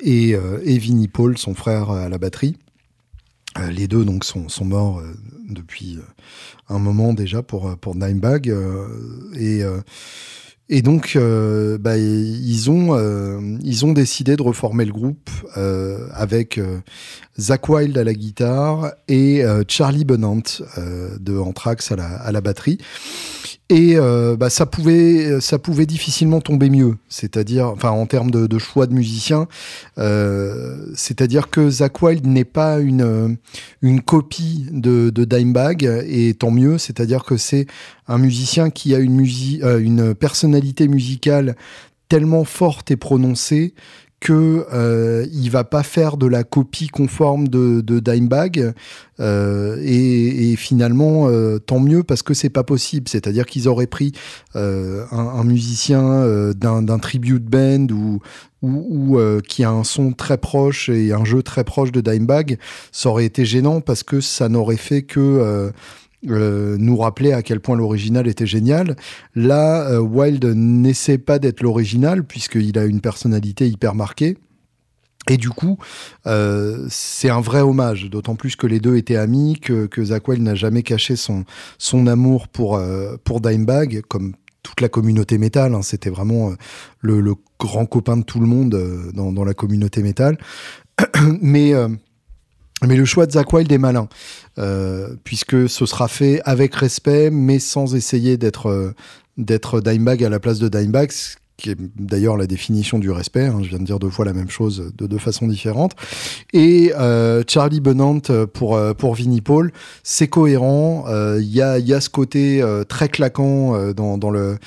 [0.00, 2.56] et, et Paul, son frère à la batterie.
[3.70, 5.02] les deux donc sont, morts
[5.48, 5.98] depuis
[6.68, 7.94] un moment déjà pour pour
[9.34, 9.62] et
[10.74, 16.08] et donc, euh, bah, ils, ont, euh, ils ont décidé de reformer le groupe euh,
[16.14, 16.58] avec
[17.38, 20.40] Zach Wild à la guitare et Charlie Benant
[20.78, 22.78] de Anthrax à la, à la batterie.
[23.72, 25.40] Et euh, bah, ça pouvait,
[25.86, 26.98] difficilement tomber mieux.
[27.08, 29.48] C'est-à-dire, enfin, en termes de, choix de musiciens,
[29.96, 33.38] euh, c'est-à-dire que Zach Wild n'est pas une
[33.80, 36.76] une copie de, Dimebag, et tant mieux.
[36.76, 37.66] C'est-à-dire que c'est
[38.08, 39.26] un musicien qui a une
[39.62, 41.56] euh, une personnalité musicale
[42.10, 43.72] tellement forte et prononcée
[44.22, 48.72] que euh, il va pas faire de la copie conforme de, de Dimebag
[49.18, 53.08] euh, et, finalement euh, tant mieux parce que c'est pas possible.
[53.08, 54.12] C'est-à-dire qu'ils auraient pris
[54.54, 58.20] euh, un, musicien d'un tribute band ou
[58.62, 62.58] ou, qui a un son très proche et un jeu très proche de Dimebag
[62.92, 65.72] ça aurait été gênant parce que ça n'aurait fait que
[66.28, 68.96] euh, nous rappeler à quel point l'original était génial.
[69.34, 74.38] Là, euh, Wild n'essaie pas d'être l'original puisqu'il a une personnalité hyper marquée.
[75.28, 75.78] Et du coup,
[76.26, 80.26] euh, c'est un vrai hommage, d'autant plus que les deux étaient amis, que, que Zach
[80.26, 81.44] Wild n'a jamais caché son,
[81.78, 82.80] son amour pour,
[83.22, 84.32] pour Dimebag, comme
[84.64, 85.74] toute la communauté métal.
[85.74, 85.82] Hein.
[85.82, 86.52] C'était vraiment
[87.00, 88.76] le, le, grand copain de tout le monde
[89.14, 90.36] dans, dans la communauté métal.
[91.40, 91.72] Mais
[92.86, 94.08] mais le choix de Zach Wild est malin,
[94.58, 98.92] euh, puisque ce sera fait avec respect, mais sans essayer d'être euh,
[99.38, 103.46] d'être Dimebag à la place de Dimebag, ce qui est d'ailleurs la définition du respect.
[103.46, 105.92] Hein, je viens de dire deux fois la même chose de deux façons différentes.
[106.52, 108.20] Et euh, Charlie Benant
[108.52, 111.04] pour pour Vinnie Paul, c'est cohérent.
[111.38, 114.58] Il y a il y a ce côté très claquant dans dans le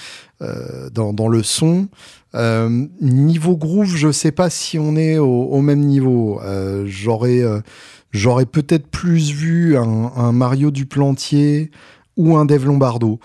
[0.92, 1.88] dans, dans le son.
[3.02, 6.40] niveau groove, je sais pas si on est au, au même niveau.
[6.86, 7.44] J'aurais
[8.16, 11.72] j'aurais peut-être plus vu un, Mario Duplantier
[12.18, 13.20] ou un Dave Lombardo.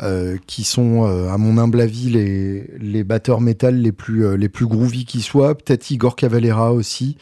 [0.00, 4.36] Euh, qui sont, euh, à mon humble avis, les, les batteurs métal les plus, euh,
[4.36, 5.56] les plus groovy qui soient.
[5.56, 7.16] Peut-être Igor Cavalera aussi.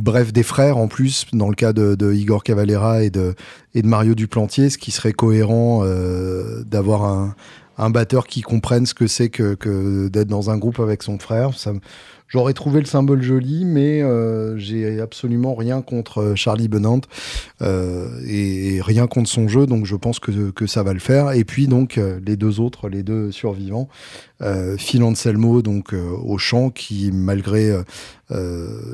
[0.00, 3.34] bref, des frères en plus, dans le cas de, Igor Cavalera et de,
[3.74, 5.84] et de Mario Duplantier, ce qui serait cohérent
[6.64, 7.34] d'avoir un,
[7.78, 11.18] un batteur qui comprenne ce que c'est que, que d'être dans un groupe avec son
[11.18, 11.50] frère.
[12.28, 17.00] J'aurais trouvé le symbole joli, mais euh, j'ai absolument rien contre euh, Charlie Benant
[17.62, 21.32] euh, et, rien contre son jeu, donc je pense que, que ça va le faire.
[21.32, 23.88] Et puis donc les deux autres, les deux survivants,
[24.76, 27.72] Phil Anselmo donc au chant, qui malgré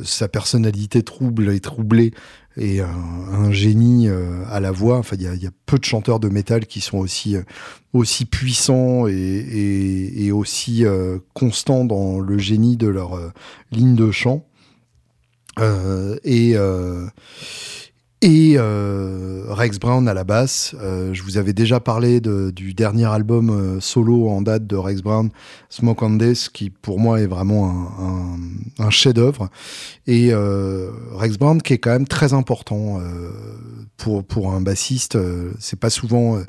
[0.04, 2.12] sa personnalité trouble et troublée
[2.56, 4.98] et un, génie euh, à la voix.
[4.98, 7.42] Enfin, il y a, peu de chanteurs de métal qui sont aussi euh,
[7.92, 13.18] aussi puissants et, aussi euh, constants dans le génie de leur
[13.70, 14.46] ligne de chant.
[16.24, 16.56] et
[18.22, 20.76] et euh, Rex Brown à la basse.
[20.80, 24.76] Euh, je vous avais déjà parlé de, du dernier album euh, solo en date de
[24.76, 25.30] Rex Brown,
[25.68, 28.04] Smoke on Death, qui pour moi est vraiment un,
[28.80, 29.50] un, un chef-d'œuvre.
[30.06, 33.30] Et euh, Rex Brown qui est quand même très important euh,
[33.96, 35.18] pour, pour un bassiste.
[35.58, 36.40] C'est pas souvent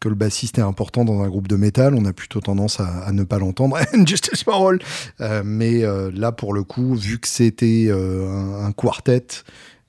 [0.00, 1.94] que le bassiste est important dans un groupe de métal.
[1.94, 3.76] On a plutôt tendance à, à ne pas l'entendre.
[4.06, 4.78] Justice for all.
[5.44, 5.82] mais
[6.14, 9.26] là, pour le coup, vu que c'était un, un quartet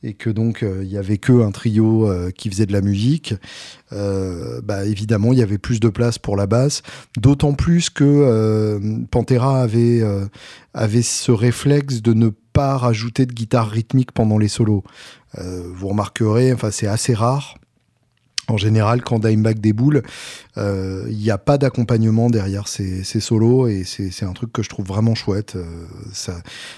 [0.04, 2.82] et que donc euh, il y avait que un trio euh, qui faisait de la
[2.82, 3.34] musique,
[3.92, 6.82] euh, bah, évidemment il y avait plus de place pour la basse.
[7.18, 8.80] D'autant plus que
[9.12, 10.02] Pantera avait
[10.74, 14.84] avait ce réflexe de ne pas rajouter de guitare rythmique pendant les solos.
[15.38, 17.59] vous remarquerez, enfin c'est assez rare
[18.50, 20.04] en général, quand Dimebag déboule,
[20.56, 24.70] il euh, n'y a pas d'accompagnement derrière ces, solos et c'est un truc que je
[24.70, 25.56] trouve vraiment chouette.
[25.56, 25.86] Euh,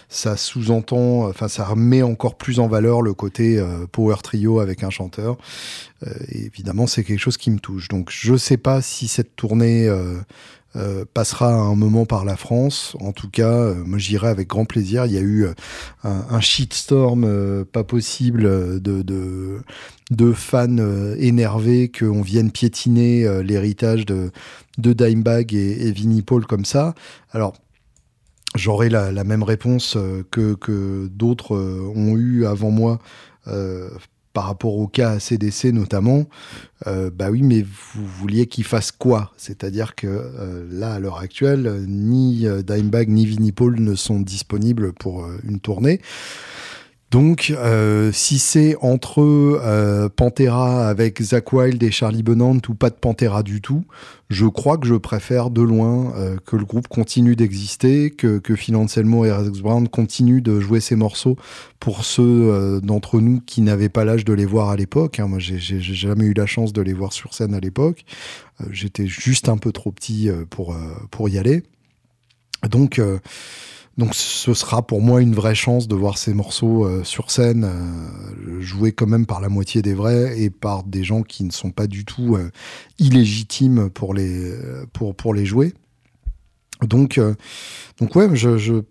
[0.10, 4.84] ça, sous-entend, enfin, ça remet encore plus en valeur le côté euh, power trio avec
[4.84, 5.38] un chanteur.
[6.30, 7.88] évidemment, c'est quelque chose qui me touche.
[7.88, 9.90] Donc, je sais pas si cette tournée
[10.78, 12.96] euh, passera un moment par la France.
[13.02, 15.06] En tout cas, euh, moi j'irai avec grand plaisir.
[15.06, 15.54] Il y a eu euh,
[16.04, 20.78] un, un, shitstorm pas possible de, de, fans
[21.18, 24.32] énervés qu'on vienne piétiner l'héritage de,
[24.78, 26.96] de Dimebag et, et Vinnie Paul comme ça.
[27.32, 27.54] Alors,
[28.56, 29.98] j'aurai la, même réponse
[30.32, 33.00] que, que d'autres ont eu avant moi
[33.48, 33.90] euh,
[34.34, 36.26] par rapport au cas CDC notamment,
[36.88, 39.34] euh, bah oui, mais vous vouliez qu'il fasse quoi?
[39.38, 44.20] C'est-à-dire que euh, là, à l'heure actuelle, ni euh, Dimebag ni Vinnie Paul ne sont
[44.20, 46.02] disponibles pour une tournée.
[47.12, 52.90] Donc, euh, si c'est entre euh, Pantera avec Zach Wild et Charlie Benant ou pas
[52.90, 53.84] de Pantera du tout,
[54.30, 58.56] je crois que je préfère de loin euh, que le groupe continue d'exister, que, que
[58.56, 61.36] Phil Anselmo et Rex Brown continuent de jouer ces morceaux
[61.82, 65.20] pour ceux d'entre nous qui n'avaient pas l'âge de les voir à l'époque.
[65.20, 65.28] Hein.
[65.28, 68.06] Moi, j'ai jamais eu la chance de les voir sur scène à l'époque.
[68.70, 70.78] J'étais juste un peu trop petit pour,
[71.10, 71.64] pour y aller.
[72.70, 73.02] Donc,
[74.02, 77.66] donc ce sera pour moi une vraie chance de voir ces morceaux euh, sur scène
[77.66, 81.52] euh, joués quand même par la moitié des vrais et par des gens qui ne
[81.52, 82.50] sont pas du tout euh,
[82.98, 84.56] illégitimes pour les,
[84.92, 85.76] pour, pour les jouer.
[86.82, 87.20] Donc,
[88.00, 88.82] donc ouais, je,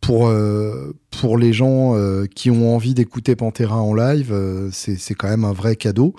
[0.00, 0.32] pour,
[1.10, 1.96] pour les gens
[2.32, 4.32] qui ont envie d'écouter Pantera en live,
[4.70, 6.14] c'est quand même un vrai cadeau.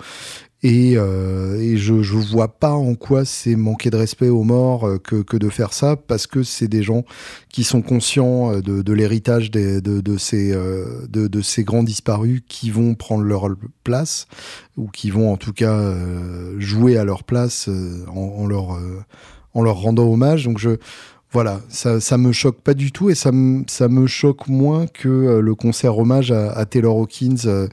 [0.66, 4.88] Et, euh, et je, je vois pas en quoi c'est manquer de respect aux morts
[4.88, 7.04] euh, que, que de faire ça, parce que c'est des gens
[7.50, 11.82] qui sont conscients euh, de, de l'héritage de, de, ces, euh, de, de, ces grands
[11.82, 13.50] disparus qui vont prendre leur
[13.84, 14.26] place,
[14.78, 15.94] ou qui vont en tout cas
[16.56, 17.68] jouer à leur place
[18.08, 18.78] en, en leur,
[19.52, 20.46] en leur rendant hommage.
[20.46, 20.78] Donc je,
[21.30, 24.86] voilà, ça, ça me choque pas du tout et ça me, ça me choque moins
[24.86, 27.68] que le concert hommage à, à Taylor Hawkins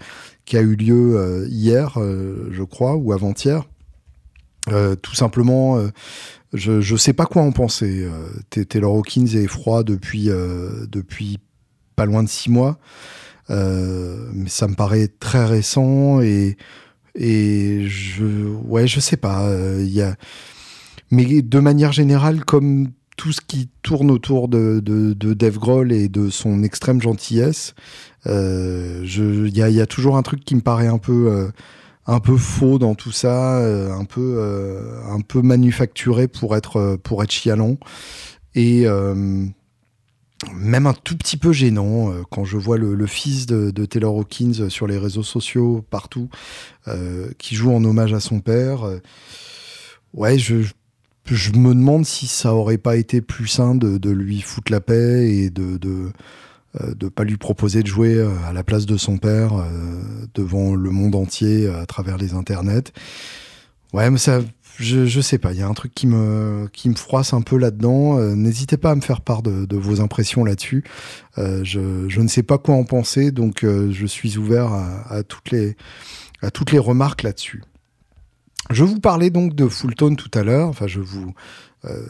[0.46, 3.64] qui a eu lieu euh, hier, euh, je crois, ou avant-hier.
[4.70, 5.82] Euh, tout simplement,
[6.54, 8.08] je ne sais pas quoi en penser.
[8.70, 11.40] Taylor Hawkins est froid depuis, depuis
[11.96, 12.78] pas loin de six mois.
[13.50, 16.58] mais ça me paraît très récent et,
[17.16, 19.50] je, ouais, je sais pas.
[21.10, 26.30] Mais de manière générale, comme tout ce qui tourne autour de, de, Grohl et de
[26.30, 27.76] son extrême gentillesse,
[28.26, 31.52] il y a, toujours un truc qui me paraît un peu, euh,
[32.08, 37.32] un peu faux dans tout ça, un peu un peu manufacturé pour être pour être
[37.32, 37.78] chialant
[38.56, 38.86] et
[40.56, 44.88] même un tout petit peu gênant quand je vois le, fils de, Taylor Hawkins sur
[44.88, 46.30] les réseaux sociaux partout
[47.38, 48.84] qui joue en hommage à son père.
[50.14, 50.56] ouais, je,
[51.56, 55.50] me demande si ça aurait pas été plus sain de, lui foutre la paix et
[55.52, 56.12] de
[56.80, 59.66] euh, pas lui proposer de jouer euh, à la place de son père euh,
[60.34, 62.94] devant le monde entier à travers les internets.
[63.92, 64.40] Ouais, mais ça,
[64.78, 67.42] je, je sais pas, il y a un truc qui me, qui me froisse un
[67.42, 68.18] peu là-dedans.
[68.36, 70.86] N'hésitez pas à me faire part de, vos impressions là-dessus.
[71.38, 75.52] je, je, ne sais pas quoi en penser, donc je suis ouvert à, à, toutes,
[75.52, 75.76] les,
[76.42, 77.64] à toutes les remarques là-dessus.
[78.70, 81.34] Je vous parlais donc de Fulltone tout à l'heure, enfin je vous
[81.86, 82.06] euh,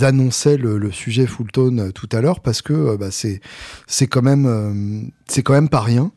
[0.00, 3.40] annonçais le, sujet Fulltone euh, tout à l'heure parce que euh, bah, c'est
[3.86, 6.12] c'est quand même c'est quand même pas rien.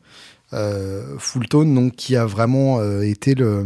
[0.53, 3.65] Euh, Fulltone donc qui a vraiment été le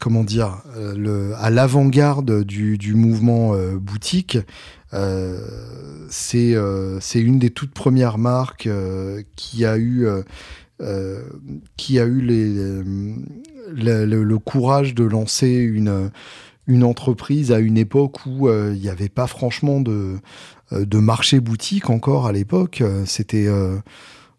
[0.00, 4.38] comment dire le à l'avant-garde du, du mouvement boutique.
[6.10, 6.54] c'est
[7.00, 8.68] c'est une des toutes premières marques
[9.36, 10.06] qui a eu
[11.76, 12.82] qui a eu les,
[13.72, 16.10] le, courage de lancer une,
[16.66, 20.16] une entreprise à une époque où euh, il n'y avait pas franchement de,
[20.72, 22.80] euh, de marché boutique encore à l'époque.
[22.80, 23.48] Euh, c'était,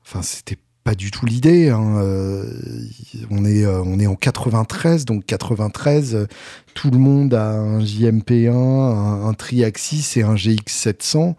[0.05, 1.69] enfin, c'était pas du tout l'idée.
[1.69, 2.01] Hein.
[3.29, 6.27] on est, on est en 93, donc 93,
[6.73, 11.35] tout le monde a un JMP1, un, un Triaxis et un GX700.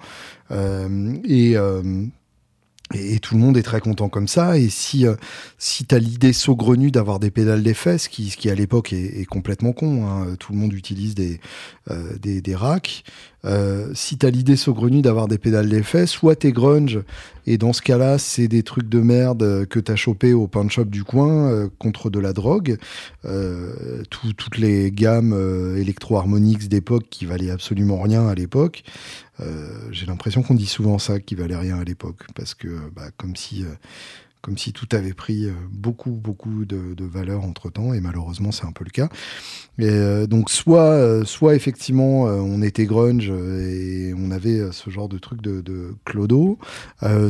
[1.24, 1.57] et
[2.94, 4.59] et, tout le monde est très content comme ça.
[4.59, 5.14] Et si, euh,
[5.59, 8.92] si tu as l'idée saugrenue d'avoir des pédales d'effet, ce qui, ce qui à l'époque
[8.92, 11.40] est, est, complètement con, hein, tout le monde utilise des,
[11.90, 13.05] euh, des, des, racks.
[13.44, 17.01] Euh, si tu as l'idée saugrenue d'avoir des pédales d'effet, soit t'es grunge,
[17.46, 20.87] et dans ce cas-là, c'est des trucs de merde que t'as chopé au pawn shop
[20.87, 22.77] du coin euh, contre de la drogue.
[23.22, 25.35] Tout, toutes les gammes
[25.77, 28.85] électro-harmonix d'époque qui valaient absolument rien à l'époque.
[29.40, 33.11] Euh, j'ai l'impression qu'on dit souvent ça, qui valait rien à l'époque, parce que bah,
[33.16, 33.68] comme si euh,
[34.42, 38.66] comme si tout avait pris euh, beaucoup, beaucoup de, valeur entre temps, et malheureusement, c'est
[38.66, 39.09] un peu le cas.
[39.79, 45.40] Et, donc, soit, soit effectivement, on était grunge et on avait ce genre de truc
[45.40, 46.59] de, clodo,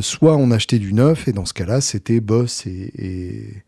[0.01, 3.63] soit on achetait du neuf, et dans ce cas-là, c'était Boss et,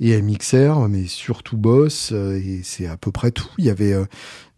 [0.00, 3.50] et, et, MXR, mais surtout Boss, et c'est à peu près tout.
[3.58, 3.94] Il y avait,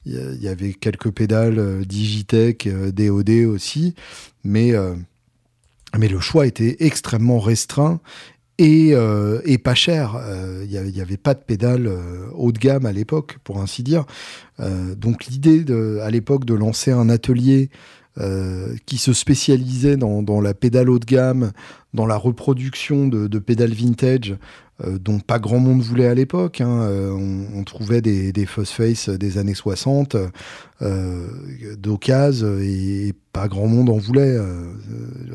[0.06, 3.94] il y, avait quelques pédales euh, Digitech, DOD euh, aussi,
[4.44, 4.94] mais, euh,
[5.98, 8.00] mais le choix était extrêmement restreint
[8.58, 8.94] et,
[9.44, 10.16] et pas cher.
[10.62, 11.90] Il n'y avait, pas de pédales
[12.34, 14.04] haut de gamme à l'époque, pour ainsi dire.
[14.96, 15.64] donc l'idée
[16.00, 17.70] à l'époque de lancer un atelier
[18.86, 21.50] qui se spécialisait dans, la pédale haut de gamme,
[21.94, 24.36] dans la reproduction de, pédales vintage,
[24.84, 26.60] euh, dont pas grand monde voulait à l'époque.
[26.60, 26.82] Hein.
[26.82, 30.16] Euh, on, trouvait des, des face des années 60
[30.82, 31.28] euh,
[32.60, 34.36] et, pas grand monde en voulait.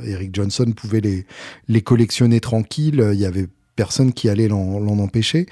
[0.06, 1.26] Eric Johnson pouvait les,
[1.68, 3.10] les collectionner tranquille.
[3.14, 5.48] Il y avait personne qui allait l'en empêcher.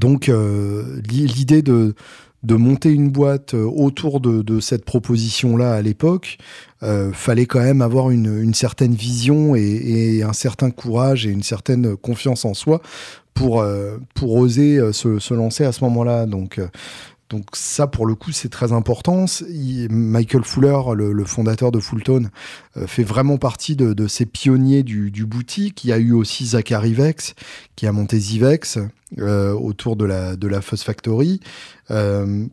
[0.00, 0.30] donc
[1.08, 1.94] l'idée de
[2.46, 6.38] de monter une boîte euh, autour de, cette proposition-là à l'époque,
[6.84, 11.96] euh, fallait quand même avoir une, certaine vision et, un certain courage et une certaine
[11.96, 12.80] confiance en soi
[13.34, 16.26] pour, euh, pour oser se, lancer à ce moment-là.
[16.26, 16.60] Donc,
[17.28, 19.24] donc ça, pour le coup, c'est très important.
[19.90, 22.30] Michael Fuller, le, fondateur de Fulltone,
[22.86, 25.84] fait vraiment partie de, ces pionniers du, boutique.
[25.84, 27.34] Il y a eu aussi Zachary Vex,
[27.74, 28.78] qui a monté Zivex,
[29.18, 31.40] euh, autour de la, de Fuss Factory.
[31.90, 32.46] Euh,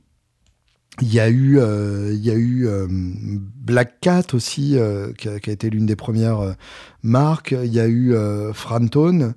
[1.02, 4.78] il y a eu, euh, Black Cat aussi,
[5.18, 6.56] qui a, qui, a, été l'une des premières
[7.02, 7.56] marques.
[7.64, 8.16] Il y a eu
[8.54, 9.34] Frantone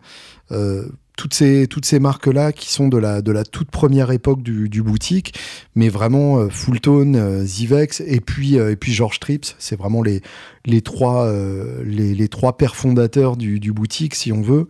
[1.17, 4.69] toutes ces, toutes ces marques-là qui sont de la, de la toute première époque du,
[4.69, 5.35] du boutique,
[5.75, 10.03] mais vraiment euh, Fulltone, euh, Zivex et puis, euh, et puis George Trips, c'est vraiment
[10.03, 10.21] les,
[10.67, 14.69] les, trois, euh, les, les, trois pères fondateurs du, du boutique, si on veut.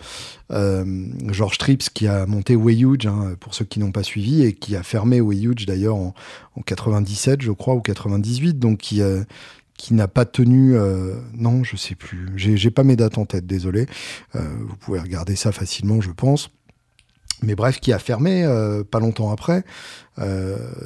[1.28, 4.52] George Trips qui a monté Way Huge, hein, pour ceux qui n'ont pas suivi, et
[4.52, 6.14] qui a fermé Way Huge d'ailleurs en,
[6.54, 9.02] en 97, je crois, ou 98, donc qui,
[9.76, 10.74] qui n'a pas tenu.
[10.74, 12.28] Euh, non, je sais plus.
[12.36, 13.86] J'ai pas mes dates en tête, désolé.
[14.34, 16.50] Euh, vous pouvez regarder ça facilement, je pense.
[17.42, 19.62] Mais bref, qui a fermé euh, pas longtemps après.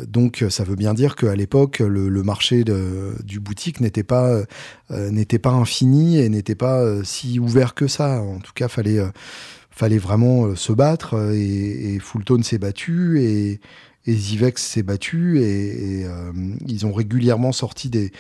[0.08, 4.42] donc, ça veut bien dire qu'à l'époque, le, marché de, du boutique n'était pas
[4.90, 8.20] n'était pas infini et n'était pas si ouvert que ça.
[8.20, 9.00] En tout cas, fallait
[9.70, 13.60] fallait vraiment se battre et, et Fulltone s'est battu et
[14.10, 16.06] et Zivex s'est battu et,
[16.66, 18.10] ils ont régulièrement sorti des,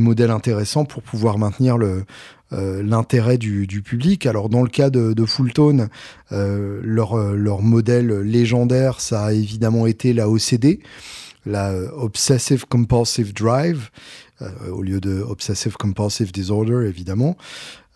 [0.00, 2.04] modèles intéressants pour pouvoir maintenir le,
[2.52, 4.26] l'intérêt du, public.
[4.26, 5.88] Alors dans le cas de, de Fulltone,
[6.32, 10.80] euh, leur modèle légendaire, ça a évidemment été la OCD,
[11.46, 13.90] la Obsessive Compulsive Drive,
[14.42, 17.36] euh, au lieu de Obsessive Compulsive Disorder évidemment.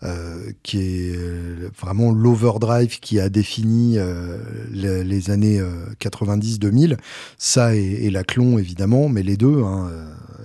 [0.03, 4.37] Euh, qui est euh, vraiment l'overdrive qui a défini euh,
[4.71, 5.61] les, années
[6.01, 6.97] 90-2000.
[7.37, 9.89] Ça et, la clon, évidemment, mais les deux, hein,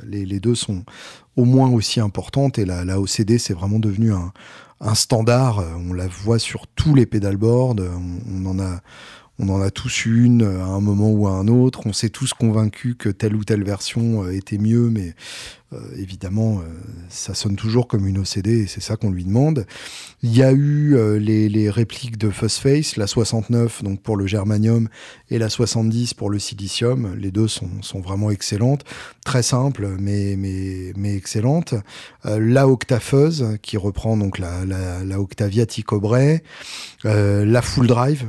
[0.05, 0.85] les, deux sont
[1.37, 2.59] au moins aussi importantes.
[2.59, 4.33] Et la, OCD, c'est vraiment devenu un,
[4.81, 5.63] un, standard.
[5.89, 7.75] On la voit sur tous les pédalboards.
[7.81, 8.81] On, on en a
[9.41, 11.81] on en a tous une à un moment ou à un autre.
[11.87, 15.15] On s'est tous convaincus que telle ou telle version était mieux, mais
[15.73, 16.63] euh, évidemment, euh,
[17.09, 19.67] ça sonne toujours comme une OCD et c'est ça qu'on lui demande.
[20.23, 24.89] Il y a eu euh, les, répliques de Face, la 69 donc pour le germanium
[25.31, 27.15] et la 70 pour le silicium.
[27.17, 28.85] Les deux sont, vraiment excellentes,
[29.25, 31.75] très simples mais, mais, mais excellentes.
[32.25, 36.43] la Octafuzz qui reprend donc la, la, Octavia Ticobray,
[37.05, 38.27] la Full Drive.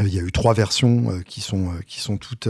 [0.00, 2.48] Il y a eu trois versions qui, sont, qui sont toutes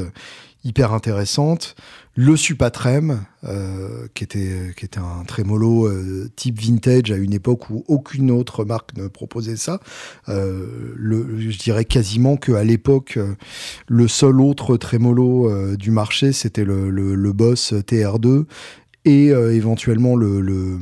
[0.64, 1.76] hyper intéressantes
[2.16, 7.70] le Supatrem, euh, qui, était, qui était un trémolo euh, type vintage à une époque
[7.70, 9.80] où aucune autre marque ne proposait ça.
[10.28, 13.34] Euh, le, je dirais quasiment qu'à l'époque, euh,
[13.88, 18.44] le seul autre trémolo euh, du marché, c'était le, le, le Boss TR2
[19.04, 20.78] et euh, éventuellement le, le,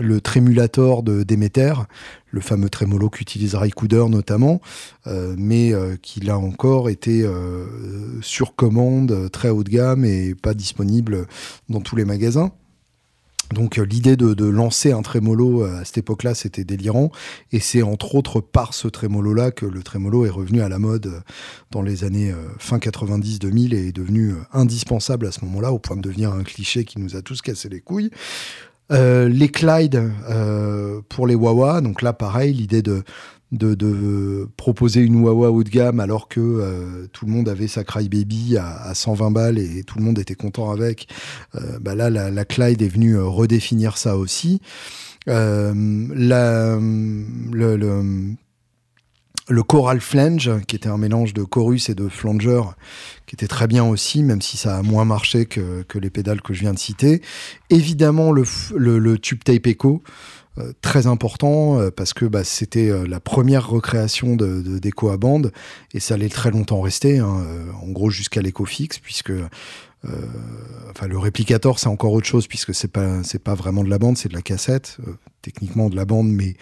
[0.00, 1.86] le, trémulator de Demeter,
[2.30, 4.60] le fameux trémolo qu'utilise Raikouder notamment,
[5.06, 7.24] euh, mais euh, qui là encore était
[8.20, 11.26] sur commande, très haut de gamme et pas disponible
[11.68, 12.52] dans tous les magasins.
[13.52, 17.10] Donc euh, l'idée de, lancer un trémolo euh, à cette époque-là, c'était délirant.
[17.52, 21.06] Et c'est entre autres par ce trémolo-là que le trémolo est revenu à la mode
[21.06, 21.20] euh,
[21.70, 26.02] dans les années fin 90-2000 et est devenu indispensable à ce moment-là, au point de
[26.02, 28.10] devenir un cliché qui nous a tous cassé les couilles.
[28.90, 30.12] les Clyde
[31.08, 33.02] pour les Wawa, donc là pareil, l'idée de
[33.52, 37.84] de, proposer une Wawa haut de gamme alors que euh, tout le monde avait sa
[37.84, 41.08] Crybaby à, à 120 balles et tout le monde était content avec.
[41.54, 44.60] Euh, bah là, la, Clyde est venue euh, redéfinir ça aussi.
[45.26, 46.78] le,
[49.48, 52.62] le Coral Flange, qui était un mélange de chorus et de flanger,
[53.26, 56.42] qui était très bien aussi, même si ça a moins marché que, que les pédales
[56.42, 57.22] que je viens de citer.
[57.70, 58.44] Évidemment, le,
[58.76, 60.02] le, le Tube Tape Echo,
[60.58, 65.16] euh, très important euh, parce que bah, c'était euh, la première recréation de, de à
[65.16, 65.50] bande
[65.94, 67.42] et ça allait très longtemps rester, hein,
[67.82, 69.32] en gros jusqu'à l'écho fixe puisque
[70.90, 74.18] enfin le réplicateur c'est encore autre chose puisque c'est pas pas vraiment de la bande
[74.18, 74.98] c'est de la cassette.
[75.42, 76.54] Techniquement de la bande mais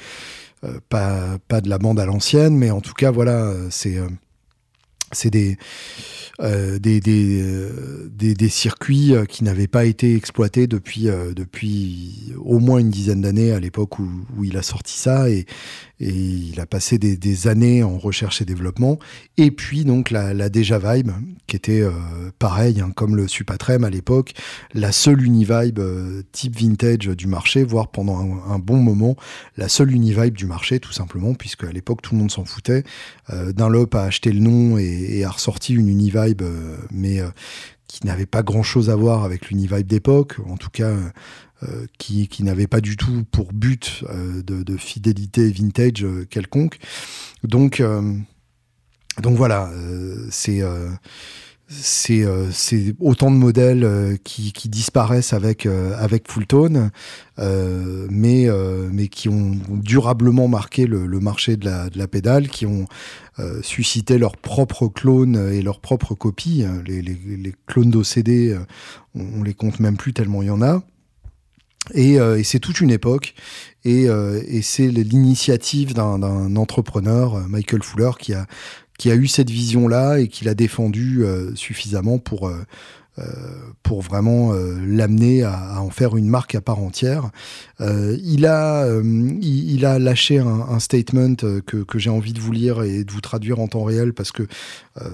[0.89, 2.57] pas pas de la bande à l'ancienne.
[2.57, 5.57] Mais en tout cas voilà c'est des
[6.41, 11.09] euh, euh, circuits euh, qui n'avaient pas été exploités depuis,
[12.39, 15.27] au moins une dizaine d'années à l'époque où, où, il a sorti ça
[16.01, 18.99] et il a passé des, années en recherche et développement.
[19.37, 21.11] Et puis donc la, la Deja Vibe,
[21.47, 21.91] qui était euh,
[22.39, 24.33] pareil, hein, comme le Supatrem à l'époque,
[24.73, 29.17] la seule Univibe euh, type vintage du marché, voire pendant un, bon moment,
[29.57, 32.83] la seule Univibe du marché, tout simplement, puisque à l'époque tout le monde s'en foutait.
[33.31, 36.43] Euh, Dunlop a acheté le nom et, et a ressorti une Univibe,
[36.91, 37.21] mais
[37.87, 40.95] qui n'avait pas grand chose à voir avec l'Univibe d'époque, en tout cas
[41.63, 46.79] euh, qui, qui n'avait pas du tout pour but euh, de, fidélité vintage euh, quelconque.
[47.45, 47.83] Donc,
[49.21, 49.71] donc voilà,
[50.31, 50.63] c'est
[51.69, 56.91] c'est c'est autant de modèles qui, qui disparaissent avec avec Fulltone,
[57.39, 58.49] mais
[58.93, 62.87] mais qui ont durablement marqué le, marché de la, de la pédale, qui ont
[63.63, 66.65] suscité leurs propres clones et leurs propres copies.
[66.87, 68.57] Les clones d'OCD,
[69.15, 70.83] on, on les compte même plus tellement il y en a.
[71.95, 73.35] Et, euh, et c'est toute une époque.
[73.85, 78.47] Et, euh, et c'est l'initiative d'un entrepreneur, euh, Michael Fuller, qui a,
[78.99, 81.25] qui a eu cette vision-là et qui l'a défendue
[81.55, 82.53] suffisamment pour,
[83.83, 87.31] pour vraiment l'amener à, à, en faire une marque à part entière.
[87.81, 92.53] il, a, il, il, a lâché un, un statement que, que j'ai envie de vous
[92.53, 94.47] lire et de vous traduire en temps réel parce que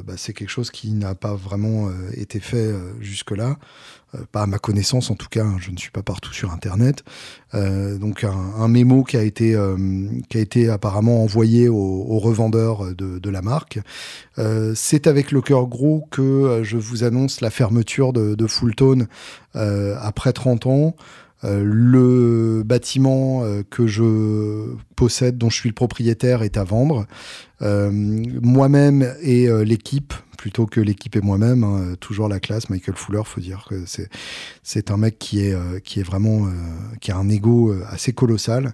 [0.05, 3.57] bah, c'est quelque chose qui n'a pas vraiment été fait jusque-là.
[4.15, 6.53] Euh, pas à ma connaissance en tout cas, hein, je ne suis pas partout sur
[6.53, 7.03] Internet.
[7.55, 9.77] Euh, donc un, mémo qui a été euh,
[10.29, 13.79] qui a été apparemment envoyé aux, revendeurs de, la marque.
[14.39, 18.47] Euh, c'est avec le cœur gros que euh, je vous annonce la fermeture de, de
[18.47, 19.09] Fulltone
[19.55, 20.97] après 30 ans.
[21.43, 27.07] Le bâtiment que je possède, dont je suis le propriétaire, est à vendre.
[27.61, 30.15] Moi-même et l'équipe
[30.47, 31.65] plutôt que l'équipe et moi-même.
[31.65, 32.71] Hein, toujours la classe.
[32.71, 33.83] Michael Fuller, faut dire que
[34.63, 35.57] c'est un mec qui est
[35.97, 36.49] est vraiment
[37.01, 38.73] qui a un ego assez colossal,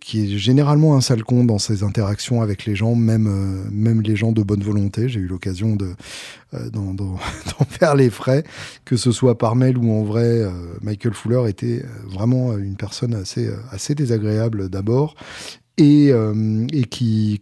[0.00, 3.28] qui est généralement un sale con dans ses interactions avec les gens, même
[3.70, 5.08] même les gens de bonne volonté.
[5.08, 5.92] J'ai eu l'occasion de
[6.72, 7.16] d'en
[7.68, 8.42] faire les frais,
[8.84, 10.42] que ce soit par mail ou en vrai.
[10.82, 15.14] Michael Fuller était vraiment une personne assez assez désagréable d'abord
[15.78, 17.40] et, euh, et qui,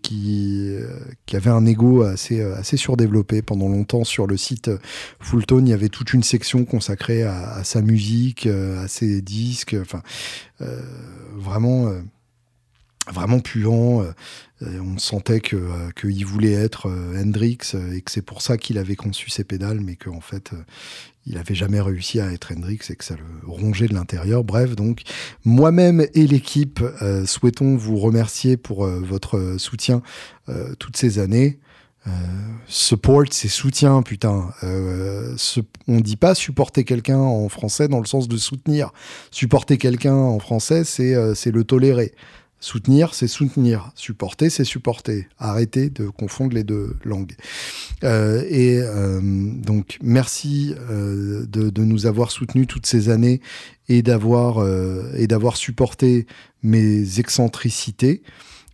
[1.32, 3.42] avait un ego assez, assez surdéveloppé.
[3.42, 4.70] Pendant longtemps, sur le site
[5.20, 9.76] Fulltone, il y avait toute une section consacrée à, sa musique, euh, à ses disques,
[9.80, 10.02] enfin,
[10.60, 10.80] euh,
[11.34, 12.00] vraiment, euh,
[13.10, 14.04] vraiment puant.
[14.62, 17.58] On sentait que qu'il voulait être Hendrix
[17.92, 20.52] et que c'est pour ça qu'il avait conçu ses pédales, mais qu'en fait,
[21.26, 24.44] il n'avait jamais réussi à être Hendrix et que ça le rongeait de l'intérieur.
[24.44, 25.02] Bref, donc
[25.44, 30.02] moi-même et l'équipe euh, souhaitons vous remercier pour euh, votre soutien
[30.48, 31.58] euh, toutes ces années.
[32.68, 34.52] support, c'est soutien, putain.
[35.36, 38.92] Ce, on dit pas supporter quelqu'un en français dans le sens de soutenir.
[39.32, 42.12] Supporter quelqu'un en français, c'est le tolérer.
[42.58, 43.92] Soutenir, c'est soutenir.
[43.94, 45.28] Supporter, c'est supporter.
[45.38, 47.34] Arrêtez de confondre les deux langues.
[48.02, 53.42] Euh, et euh, donc, merci euh, de, de, nous avoir soutenus toutes ces années
[53.90, 56.26] et d'avoir euh, et d'avoir supporté
[56.62, 58.22] mes excentricités.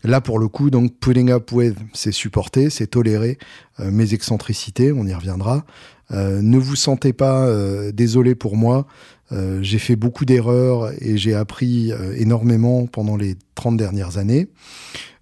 [0.05, 3.37] Là, pour le coup, donc, putting up with, c'est supporter, c'est tolérer
[3.81, 4.93] euh, mes excentricités.
[4.93, 5.65] On y reviendra.
[6.11, 7.49] ne vous sentez pas
[7.93, 8.87] désolé pour moi.
[9.33, 14.49] Euh, j'ai fait beaucoup d'erreurs et j'ai appris euh, énormément pendant les 30 dernières années.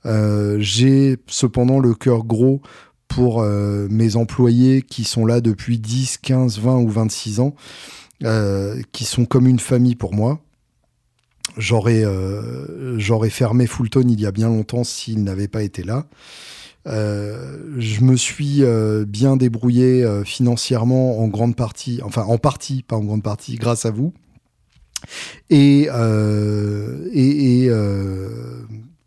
[0.07, 2.61] Euh, j'ai cependant le cœur gros
[3.09, 7.57] pour mes employés qui sont là depuis 10, 15, 20 ou 26 ans,
[8.93, 10.39] qui sont comme une famille pour moi.
[11.57, 12.05] J'aurais
[13.31, 16.07] fermé Fulton il y a bien longtemps s'ils n'avaient pas été là.
[16.87, 22.83] Euh, je me suis euh, bien débrouillé euh, financièrement en grande partie, enfin en partie,
[22.83, 24.13] pas en grande partie, grâce à vous.
[25.51, 25.89] Et,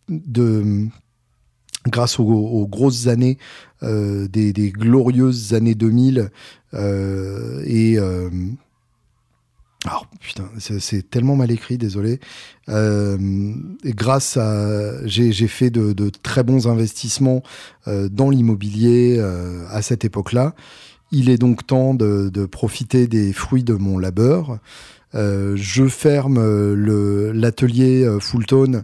[0.10, 0.88] de,
[1.88, 3.38] grâce aux, grosses années,
[3.82, 6.32] des, des, glorieuses années 2000
[6.74, 7.98] et
[9.86, 12.20] alors, putain, c'est tellement mal écrit, désolé.
[12.70, 13.18] Euh,
[13.86, 15.06] grâce à.
[15.06, 17.44] J'ai fait de, très bons investissements
[17.88, 20.56] euh, dans l'immobilier euh, à cette époque-là.
[21.12, 24.60] Il est donc temps de, de, profiter des fruits de mon labeur.
[25.14, 26.42] Je ferme
[27.32, 28.84] l'atelier Fulltone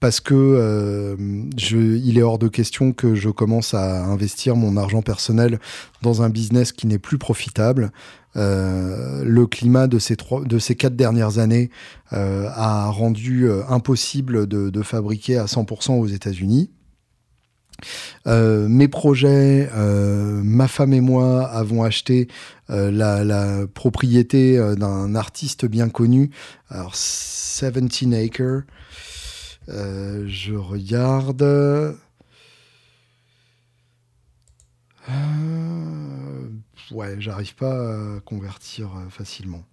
[0.00, 1.16] parce que euh,
[1.56, 5.60] je, il est hors de question que je commence à investir mon argent personnel
[6.02, 7.92] dans un business qui n'est plus profitable.
[8.36, 11.70] Euh, le climat de ces, trois, de ces quatre dernières années
[12.12, 16.70] euh, a rendu euh, impossible de, de, fabriquer à 100% aux États-Unis.
[18.26, 22.28] Euh, mes projets, euh, ma femme et moi avons acheté
[22.70, 26.30] euh, la, la, propriété d'un artiste bien connu,
[26.68, 28.62] alors 17 Acre,
[29.70, 31.42] euh, je regarde.
[31.42, 31.92] Euh,
[36.90, 39.64] ouais, j'arrive pas à convertir euh, facilement.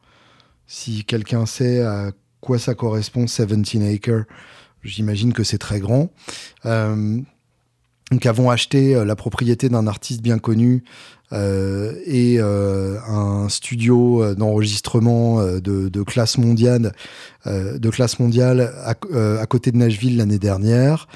[0.67, 4.25] Si quelqu'un sait à quoi ça correspond, 17 acres,
[4.83, 6.11] j'imagine que c'est très grand.
[6.63, 10.83] donc, avons acheté la propriété d'un artiste bien connu
[11.33, 16.93] euh, et euh, un studio d'enregistrement de, classe mondiale,
[17.45, 21.07] de classe mondiale à, à côté de Nashville l'année dernière.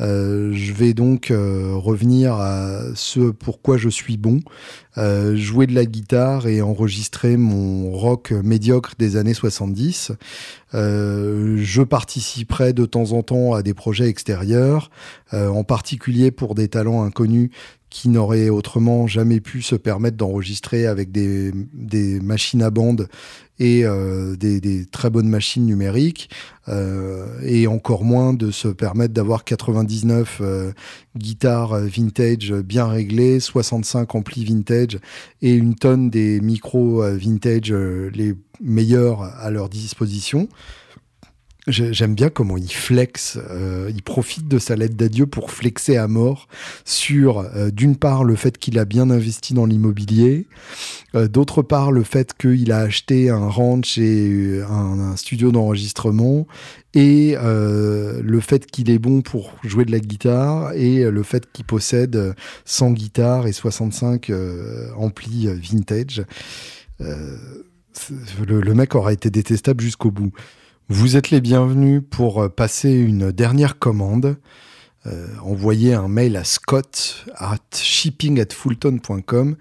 [0.00, 4.40] Euh, je vais donc euh, revenir à ce pourquoi je suis bon,
[4.96, 10.12] euh, jouer de la guitare et enregistrer mon rock médiocre des années 70.
[10.72, 14.90] je participerai de temps en temps à des projets extérieurs,
[15.32, 17.50] en particulier pour des talents inconnus
[17.90, 21.52] qui n'auraient autrement jamais pu se permettre d'enregistrer avec des,
[22.20, 23.08] machines à bande
[23.58, 26.30] et euh, des, très bonnes machines numériques,
[26.68, 30.72] euh, et encore moins de se permettre d'avoir 99 euh,
[31.16, 34.98] guitares vintage bien réglées, 65 amplis vintage
[35.42, 40.48] et une tonne des micros vintage les meilleurs à leur disposition.
[41.68, 46.08] J'aime bien comment il flex, euh, il profite de sa lettre d'adieu pour flexer à
[46.08, 46.48] mort
[46.86, 50.46] sur, euh, d'une part, le fait qu'il a bien investi dans l'immobilier,
[51.14, 56.46] euh, d'autre part, le fait qu'il a acheté un ranch et un, un studio d'enregistrement,
[56.94, 61.66] et le fait qu'il est bon pour jouer de la guitare, et le fait qu'il
[61.66, 64.32] possède 100 guitares et 65
[64.96, 66.24] amplis vintage.
[66.98, 70.32] Le, le mec aura été détestable jusqu'au bout.
[70.88, 74.36] Vous êtes les bienvenus pour euh, passer une dernière commande.
[75.42, 79.56] envoyer un mail à scott at shippingatfulton.com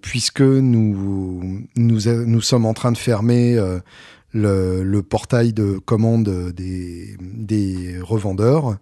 [0.00, 3.58] puisque nous, nous, sommes en train de fermer
[4.32, 8.78] le, portail de commande des, des revendeurs,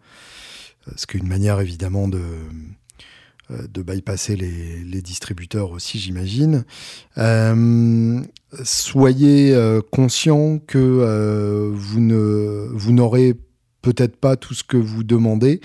[0.96, 2.48] ce qui est une manière évidemment de, euh,
[3.50, 6.64] de bypasser les, distributeurs aussi, j'imagine.
[7.18, 8.20] Euh,
[8.62, 13.34] soyez euh, conscient que vous ne vous n'aurez
[13.84, 15.60] peut-être pas tout ce que vous demandez,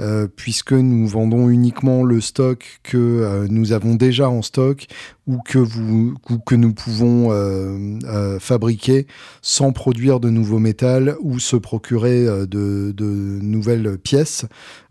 [0.00, 4.86] euh, puisque nous vendons uniquement le stock que euh, nous avons déjà en stock
[5.28, 9.06] ou que, nous pouvons euh, fabriquer
[9.40, 12.92] sans produire de nouveaux métals ou se procurer de,
[13.40, 14.46] nouvelles pièces,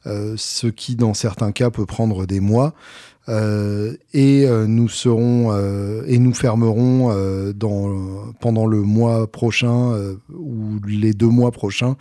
[0.05, 2.73] ce qui dans certains cas peut prendre des mois.
[3.27, 5.53] Et nous serons
[6.05, 7.53] et nous fermerons
[8.39, 9.93] pendant le mois prochain
[10.33, 11.97] ou les deux mois prochains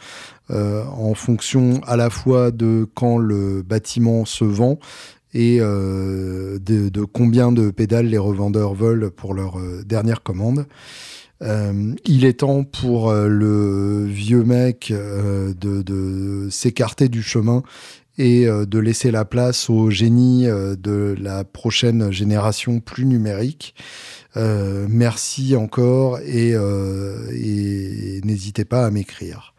[0.50, 4.78] en fonction à la fois de quand le bâtiment se vend
[5.34, 10.66] et de, de, combien de pédales les revendeurs veulent pour leur dernière commande.
[11.42, 17.62] il est temps pour le vieux mec de, s'écarter du chemin
[18.18, 23.74] et euh, de laisser la place au génie euh, de la prochaine génération plus numérique.
[24.36, 26.54] Euh, merci encore et,
[28.24, 29.54] n'hésitez pas à m'écrire.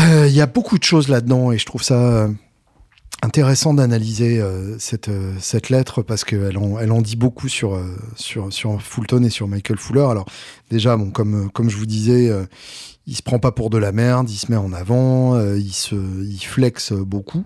[0.00, 2.28] Il y a beaucoup de choses là-dedans et je trouve ça
[3.22, 4.40] intéressant d'analyser
[4.78, 7.78] cette, cette lettre parce qu'elle en, elle en dit beaucoup sur,
[8.14, 10.06] sur, sur Fulton et sur Michael Fuller.
[10.08, 10.26] Alors
[10.70, 12.30] déjà, bon, comme, comme je vous disais,
[13.08, 15.72] il se prend pas pour de la merde, il se met en avant, euh, il
[15.72, 17.44] se, il flexe beaucoup,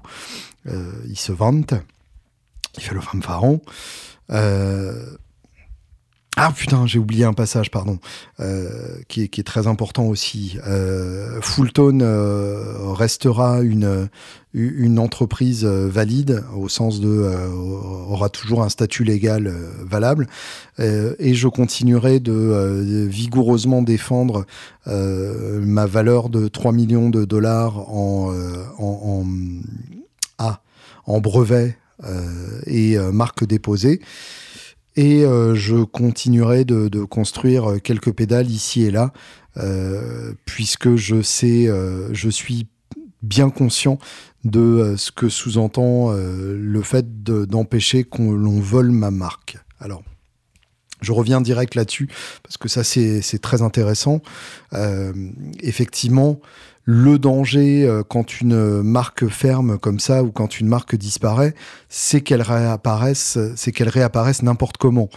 [0.66, 1.72] euh, il se vante,
[2.76, 3.60] il fait le fanfaron.
[4.30, 5.16] Euh,
[6.36, 7.98] ah putain, j'ai oublié un passage, pardon,
[9.08, 10.58] qui est, qui, est, très important aussi.
[11.42, 11.98] Fulton
[12.94, 14.08] restera une,
[14.54, 20.26] une entreprise euh, valide au sens de euh, aura toujours un statut légal euh, valable
[20.78, 24.46] et je continuerai de vigoureusement défendre
[24.86, 28.32] ma valeur de 3 millions de dollars en
[28.78, 29.26] en, en,
[30.38, 30.60] ah,
[31.06, 31.76] en brevet
[32.66, 34.00] et marque déposée
[34.96, 35.24] et
[35.54, 39.12] je continuerai de, de, construire quelques pédales ici et là
[40.44, 41.68] puisque je sais
[42.12, 42.66] je suis
[43.22, 43.98] bien conscient
[44.44, 49.58] de euh, ce que sous-entend euh, le fait d'empêcher qu'on l'on vole ma marque.
[49.78, 50.02] Alors,
[51.00, 52.08] je reviens direct là-dessus
[52.42, 54.20] parce que ça c'est très intéressant.
[54.72, 55.12] Euh,
[55.60, 56.40] effectivement,
[56.84, 61.54] le danger euh, quand une marque ferme comme ça ou quand une marque disparaît,
[61.88, 65.08] c'est qu'elle réapparaisse, c'est qu'elle réapparaisse n'importe comment.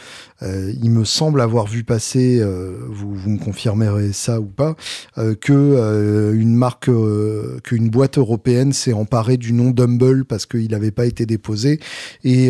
[0.44, 4.76] Euh, il me semble avoir vu passer, euh, vous, me confirmerez ça ou pas,
[5.42, 6.90] que une marque,
[7.64, 11.80] qu'une boîte européenne s'est emparée du nom Dumble parce qu'il n'avait pas été déposé
[12.24, 12.50] et,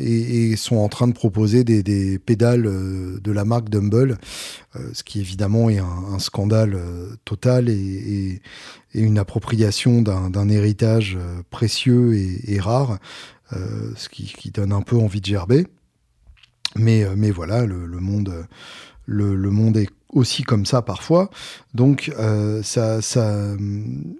[0.00, 4.18] et, et, sont en train de proposer des, des pédales de la marque Dumble.
[4.76, 8.40] Euh, ce qui évidemment est un, scandale euh, total et,
[8.92, 12.98] une appropriation d'un héritage euh, précieux et, rare,
[13.50, 15.66] ce qui, donne un peu envie de gerber.
[16.76, 18.46] Mais, mais voilà, le, monde,
[19.06, 21.28] le, monde est aussi comme ça parfois.
[21.74, 22.12] Donc,
[22.62, 23.34] ça, ça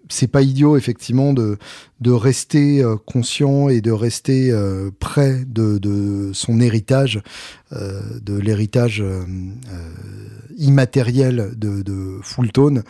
[0.08, 1.56] c'est pas idiot effectivement de,
[2.00, 4.52] de rester conscient et de rester
[4.98, 7.22] près de, de, son héritage,
[7.70, 9.02] de l'héritage
[10.58, 12.82] immatériel de, de Fulton,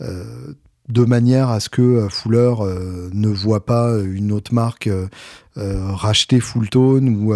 [0.00, 0.52] euh,
[0.88, 4.88] de manière à ce que euh, Fuller euh, ne voit pas une autre marque
[5.56, 7.32] racheter Fulton ou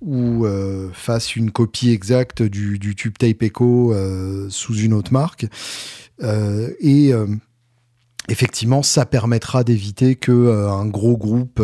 [0.00, 0.46] ou
[0.92, 3.94] fasse une copie exacte du, tube tape Echo
[4.48, 5.46] sous une autre marque.
[6.22, 7.12] et
[8.28, 11.60] effectivement, ça permettra d'éviter que un gros groupe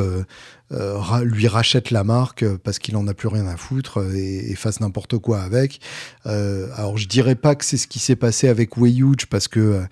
[0.74, 4.14] euh, lui rachète la marque euh, parce qu'il en a plus rien à foutre euh,
[4.14, 5.80] et, fasse n'importe quoi avec.
[6.24, 9.82] alors je dirais pas que c'est ce qui s'est passé avec Wayhuge parce que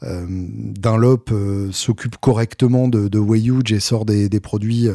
[0.00, 1.30] Dunlop
[1.70, 4.88] s'occupe correctement de, de et sort des, des produits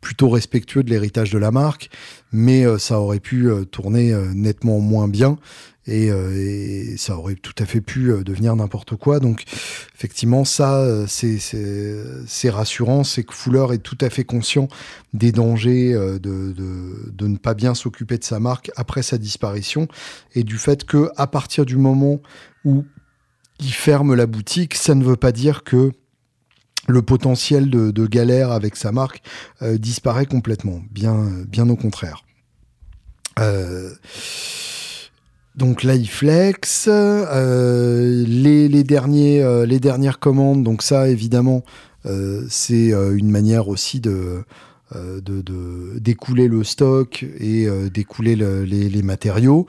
[0.00, 1.90] plutôt respectueux de l'héritage de la marque,
[2.32, 5.36] mais ça aurait pu tourner nettement moins bien
[5.88, 9.20] euh, et, ça aurait tout à fait pu euh, devenir n'importe quoi.
[9.20, 9.44] Donc
[9.94, 14.68] effectivement, ça, euh, c'est rassurant, c'est que Fuller est tout à fait conscient
[15.14, 19.88] des dangers de, de, de ne pas bien s'occuper de sa marque après sa disparition
[20.34, 22.20] et du fait que à partir du moment
[22.64, 22.84] où
[23.60, 25.92] il ferme la boutique, ça ne veut pas dire que
[26.86, 29.22] le potentiel de, de galère avec sa marque
[29.62, 30.80] disparaît complètement.
[30.90, 32.24] Bien, bien au contraire.
[33.38, 33.94] Euh,
[35.58, 36.88] donc flex.
[36.88, 41.64] Euh, les, derniers, euh, les dernières commandes, donc ça, évidemment,
[42.48, 44.44] c'est une manière aussi de
[46.00, 49.66] d'écouler le stock et d'écouler les, les, matériaux.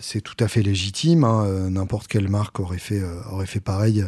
[0.00, 1.22] c'est tout à fait légitime.
[1.22, 1.70] Hein.
[1.70, 3.00] N'importe quelle marque aurait fait
[3.30, 4.04] aurait fait pareil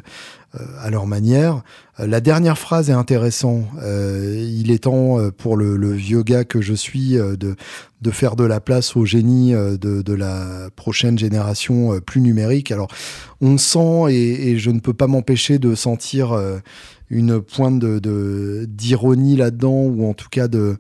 [0.80, 1.62] à leur manière.
[1.98, 3.64] la dernière phrase est intéressante.
[3.82, 7.56] il est temps pour le, vieux gars que je suis de
[8.02, 12.72] de faire de la place au génie de, de la prochaine génération plus numérique.
[12.72, 12.88] Alors
[13.40, 16.36] on sent et, et je ne peux pas m'empêcher de sentir
[17.10, 20.76] une pointe de d'ironie là-dedans ou en tout cas de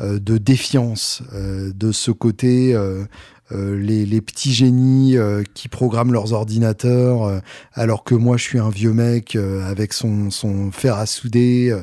[0.00, 3.04] euh, de défiance euh, de ce côté euh,
[3.50, 5.16] les, les, petits génies
[5.54, 7.40] qui programment leurs ordinateurs
[7.72, 11.74] alors que moi je suis un vieux mec avec son, son fer à souder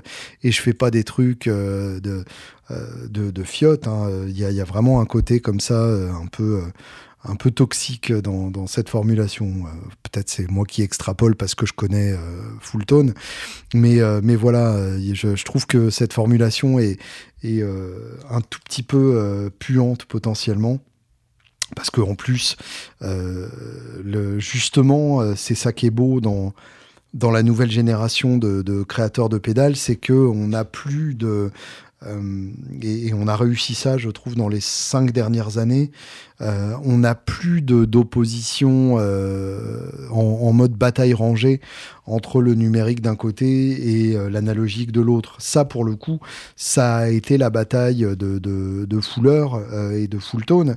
[0.43, 3.43] et je fais pas des trucs de, de, de.
[3.87, 4.09] Hein.
[4.27, 6.61] Il y, a, y, a, vraiment un côté comme ça un peu
[7.27, 9.47] un peu toxique dans, dans cette formulation.
[9.47, 9.69] Euh,
[10.03, 12.17] peut-être c'est moi qui extrapole parce que je connais euh,
[12.59, 13.13] Fulton,
[13.73, 16.97] mais, euh, mais voilà, je, je, trouve que cette formulation est,
[17.43, 20.79] est un tout petit peu puante potentiellement.
[21.75, 22.55] Parce que en plus,
[23.01, 26.53] le, justement, c'est ça qui est beau dans,
[27.15, 31.49] dans la nouvelle génération de, créateurs de pédales, c'est que on n'a plus de
[32.05, 32.49] euh,
[32.83, 35.91] et, on a réussi ça, je trouve, dans les cinq dernières années.
[36.41, 41.61] Euh, on n'a plus d'opposition euh, en, mode bataille rangée
[42.05, 45.37] entre le numérique d'un côté et l'analogique de l'autre.
[45.39, 46.19] Ça, pour le coup,
[46.57, 49.47] ça a été la bataille de, de, de Fuller
[49.93, 50.75] et de Fulton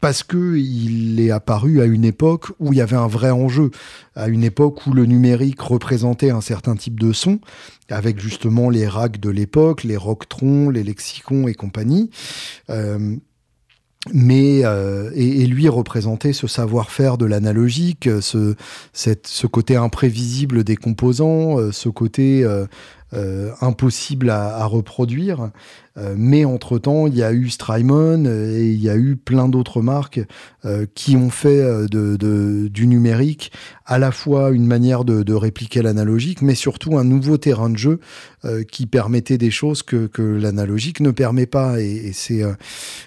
[0.00, 3.70] parce que il est apparu à une époque où il y avait un vrai enjeu,
[4.14, 7.38] à une époque où le numérique représentait un certain type de son,
[7.90, 12.10] avec justement les racks de l'époque, les Rocktron, les Lexicons et compagnie.
[12.70, 13.16] Euh,
[14.14, 18.56] mais euh, et, lui représentait ce savoir-faire de l'analogique, ce,
[19.46, 22.48] côté imprévisible des composants, euh, ce côté
[23.60, 25.50] impossible à reproduire.
[25.96, 29.48] Euh, mais entre-temps, il y a eu Strymon euh, et il y a eu plein
[29.48, 30.20] d'autres marques
[30.64, 31.60] euh, qui ont fait
[31.90, 33.52] du numérique
[33.86, 38.00] à la fois une manière de, répliquer l'analogique, mais surtout un nouveau terrain de jeu
[38.70, 41.80] qui permettait des choses que, l'analogique ne permet pas.
[41.80, 42.42] Et, c'est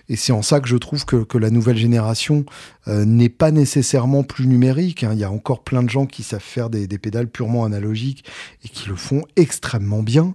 [0.10, 2.44] et c'est en ça que je trouve que, la nouvelle génération
[2.88, 5.04] n'est pas nécessairement plus numérique.
[5.04, 5.12] Hein.
[5.14, 8.26] Il y a encore plein de gens qui savent faire des pédales purement analogiques
[8.66, 10.34] et qui le font extrêmement bien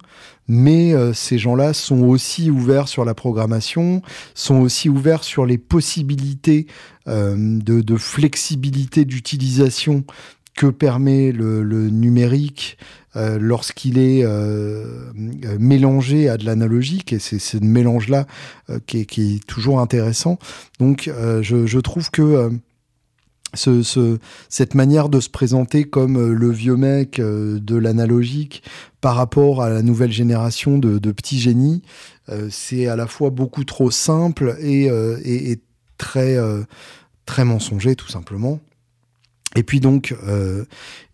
[0.48, 4.02] mais euh, ces gens-là sont aussi ouverts sur la programmation,
[4.34, 6.66] sont aussi ouverts sur les possibilités
[7.06, 10.04] euh, de, flexibilité d'utilisation
[10.56, 12.78] que permet le, numérique
[13.14, 14.24] euh, lorsqu'il est
[15.58, 18.26] mélangé à de l'analogique, et c'est ce mélange-là
[18.86, 20.38] qui, est toujours intéressant.
[20.80, 22.50] Donc je, je, trouve que
[23.54, 24.18] ce,
[24.48, 28.62] cette manière de se présenter comme euh, le vieux mec euh, de l'analogique
[29.00, 31.82] par rapport à la nouvelle génération de, petits génies,
[32.28, 34.90] euh, c'est à la fois beaucoup trop simple et,
[35.96, 36.36] très,
[37.26, 38.60] très mensonger tout simplement.
[39.56, 40.14] Et puis donc,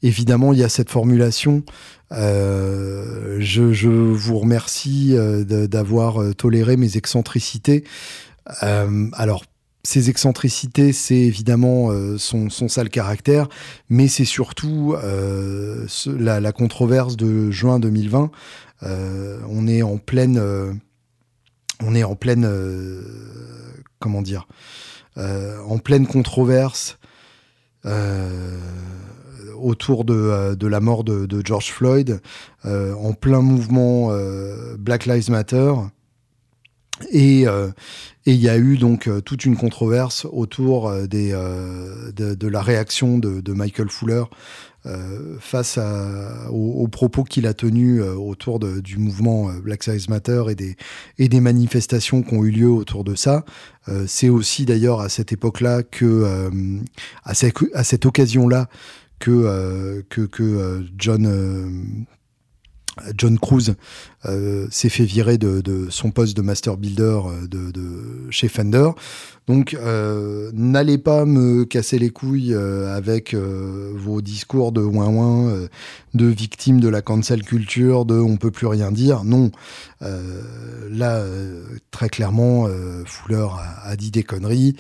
[0.03, 1.63] évidemment, il y a cette formulation.
[2.11, 5.15] je, vous remercie
[5.47, 7.85] d'avoir toléré mes excentricités.
[8.61, 9.45] alors,
[9.85, 13.49] ses excentricités, c'est évidemment euh, son, sale caractère,
[13.91, 18.31] mais c'est surtout euh, la, controverse de juin 2020.
[18.83, 20.41] Euh, on est en pleine,
[21.81, 22.51] on est en pleine,
[23.99, 24.49] comment dire,
[25.17, 26.99] en pleine controverse
[29.57, 32.21] autour de, la mort de, de George Floyd,
[32.65, 34.11] en plein mouvement
[34.79, 35.73] Black Lives Matter.
[37.11, 37.71] Et euh,
[38.25, 43.53] il y a eu donc euh, toute une controverse autour euh, de, la réaction de,
[43.53, 44.25] Michael Fuller
[45.41, 45.79] face
[46.51, 50.77] aux, propos qu'il a tenus autour du mouvement Black Lives Matter et des,
[51.17, 53.47] et manifestations qui ont eu lieu autour de ça.
[54.07, 56.51] C'est aussi d'ailleurs à cette époque-là que,
[57.25, 58.69] à, cette, occasion-là,
[59.21, 60.05] que
[60.99, 62.05] John
[63.17, 63.75] John Cruz
[64.27, 68.91] euh, s'est fait virer de, son poste de master builder euh, de, chez Fender.
[69.47, 75.69] Donc, euh, n'allez pas me casser les couilles avec vos discours de ouin ouin,
[76.15, 79.25] de victimes de la cancel culture, de on peut plus rien dire.
[79.25, 79.51] Non,
[80.01, 81.23] là,
[81.91, 82.67] très clairement,
[83.05, 83.49] Fuller
[83.83, 84.77] a, dit des conneries.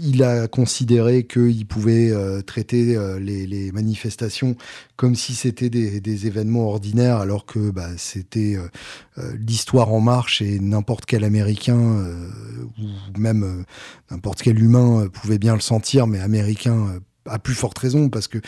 [0.00, 2.12] il a considéré qu'il pouvait
[2.44, 4.56] traiter les, manifestations
[4.98, 8.67] comme si c'était des, des, événements ordinaires, alors que bah, c'était euh,
[9.16, 12.30] l'histoire en marche et n'importe quel Américain euh,
[12.78, 13.64] ou même euh,
[14.10, 18.38] n'importe quel humain pouvait bien le sentir, mais Américain à plus forte raison parce que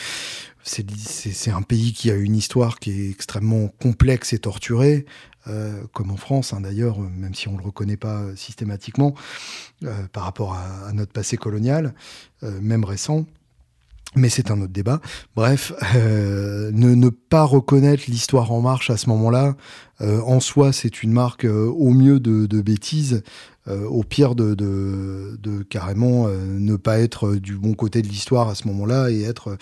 [0.63, 5.07] c'est un pays qui a une histoire qui est extrêmement complexe et torturée,
[5.49, 9.15] euh, comme en France hein, d'ailleurs, même si on ne le reconnaît pas systématiquement
[9.85, 11.95] euh, par rapport à, notre passé colonial,
[12.43, 13.27] euh, même récent.
[14.17, 15.01] Mais c'est un autre débat.
[15.37, 19.55] Bref, ne, ne, pas reconnaître l'histoire en marche à ce moment-là,
[20.01, 23.23] en soi, c'est une marque au mieux de, de bêtise,
[23.69, 28.49] euh, au pire de, de, carrément euh, ne pas être du bon côté de l'histoire
[28.49, 29.59] à ce moment-là et être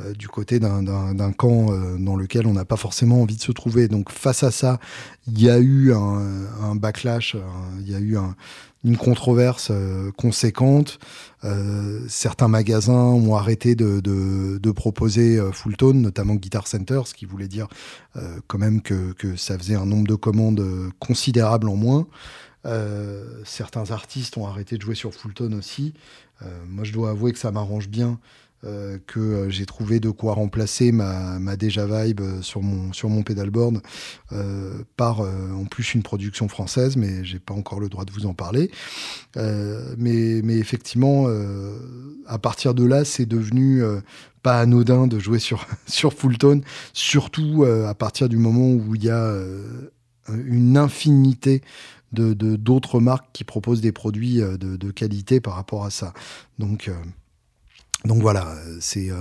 [0.00, 3.88] euh, du côté d'un camp dans lequel on n'a pas forcément envie de se trouver.
[3.88, 4.78] Donc face à ça,
[5.26, 7.36] il y a eu un, backlash,
[7.80, 8.18] il y a eu
[8.84, 9.72] une controverse
[10.16, 10.98] conséquente.
[12.08, 17.66] certains magasins ont arrêté de, proposer full tone, notamment Guitar Center, ce qui voulait dire
[18.46, 20.64] quand même que, que, ça faisait un nombre de commandes
[21.00, 22.06] considérable en moins.
[22.66, 25.94] Euh, certains artistes ont arrêté de jouer sur Fulton aussi.
[26.42, 28.18] Euh, moi, je dois avouer que ça m'arrange bien
[28.64, 33.80] euh, que j'ai trouvé de quoi remplacer ma, Deja Vibe sur mon, sur mon pedalboard
[34.96, 38.34] par en plus une production française, mais j'ai pas encore le droit de vous en
[38.34, 38.70] parler.
[39.36, 41.26] mais, mais effectivement,
[42.26, 43.82] à partir de là, c'est devenu
[44.42, 49.10] pas anodin de jouer sur, sur Fulltone, surtout à partir du moment où il y
[49.10, 49.34] a
[50.28, 51.62] une infinité
[52.12, 56.12] de d'autres marques qui proposent des produits euh, de, qualité par rapport à ça.
[56.58, 56.94] Donc, euh,
[58.04, 59.10] donc voilà, c'est.
[59.10, 59.16] Euh,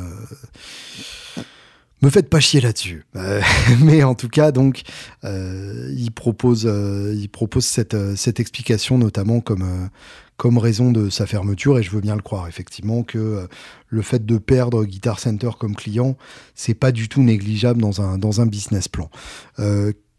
[2.04, 3.06] me faites pas chier là-dessus.
[3.82, 4.84] mais en tout cas, donc,
[5.24, 12.02] il propose, il propose cette, explication notamment comme, raison de sa fermeture, et je veux
[12.02, 13.48] bien le croire, effectivement, que
[13.88, 16.18] le fait de perdre Guitar Center comme client,
[16.54, 19.10] c'est pas du tout négligeable dans un, dans un business plan.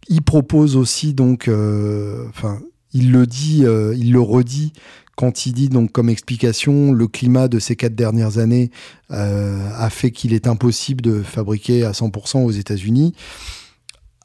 [0.09, 2.61] Il propose aussi donc, euh, enfin,
[2.93, 4.73] il le dit, euh, il le redit
[5.19, 8.71] quand il dit donc comme explication, le climat de ces quatre dernières années
[9.11, 13.17] euh, a fait qu'il est impossible de fabriquer à 100% aux États-Unis.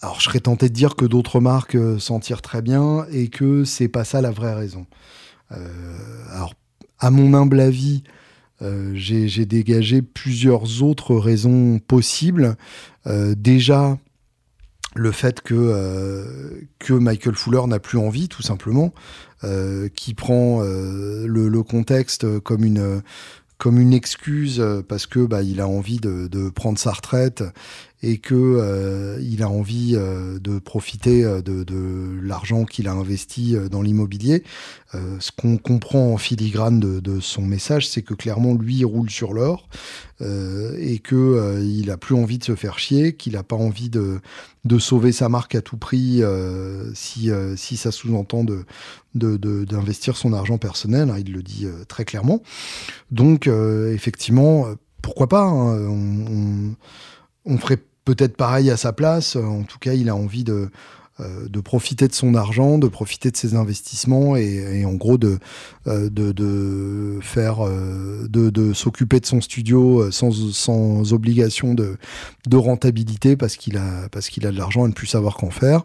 [0.03, 3.63] Alors je serais tenté de dire que d'autres marques s'en tirent très bien et que
[3.63, 4.85] c'est pas ça la vraie raison.
[5.49, 6.53] alors
[6.99, 8.03] à mon humble avis,
[8.93, 12.55] j'ai dégagé plusieurs autres raisons possibles.
[13.07, 13.97] déjà,
[14.95, 18.93] le fait que, euh, que Michael Fuller n'a plus envie, tout simplement,
[19.43, 23.01] euh, qui prend euh, le, contexte comme une,
[23.57, 27.43] comme une excuse parce que bah, il a envie de prendre sa retraite
[28.03, 33.55] et que euh, il a envie euh, de profiter euh, de, l'argent qu'il a investi
[33.71, 34.43] dans l'immobilier.
[34.93, 39.33] ce qu'on comprend en filigrane de, son message, c'est que clairement lui il roule sur
[39.33, 39.67] l'or
[40.21, 44.21] et que il a plus envie de se faire chier, qu'il n'a pas envie de,
[44.79, 46.21] sauver sa marque à tout prix
[46.93, 48.65] si, si ça sous-entend de,
[49.65, 51.09] d'investir son argent personnel.
[51.09, 52.41] Hein, il le dit très clairement.
[53.11, 54.67] Donc effectivement,
[55.01, 56.75] pourquoi pas hein,
[57.45, 59.35] on ferait peut-être pareil à sa place.
[59.35, 60.69] En tout cas, il a envie de,
[61.19, 65.37] euh, de profiter de son argent, de profiter de ses investissements et, en gros de,
[65.85, 71.97] euh, de, faire, euh, de, de s'occuper de son studio sans, sans obligation de,
[72.47, 75.51] de rentabilité parce qu'il a, parce qu'il a de l'argent et ne plus savoir qu'en
[75.51, 75.83] faire.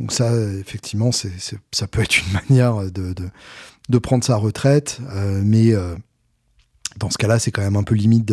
[0.00, 1.30] Donc ça, effectivement, c'est,
[1.70, 3.28] ça peut être une manière de, de,
[3.90, 4.98] de prendre sa retraite,
[5.44, 5.72] mais
[6.98, 8.32] dans ce cas-là, c'est quand même un peu limite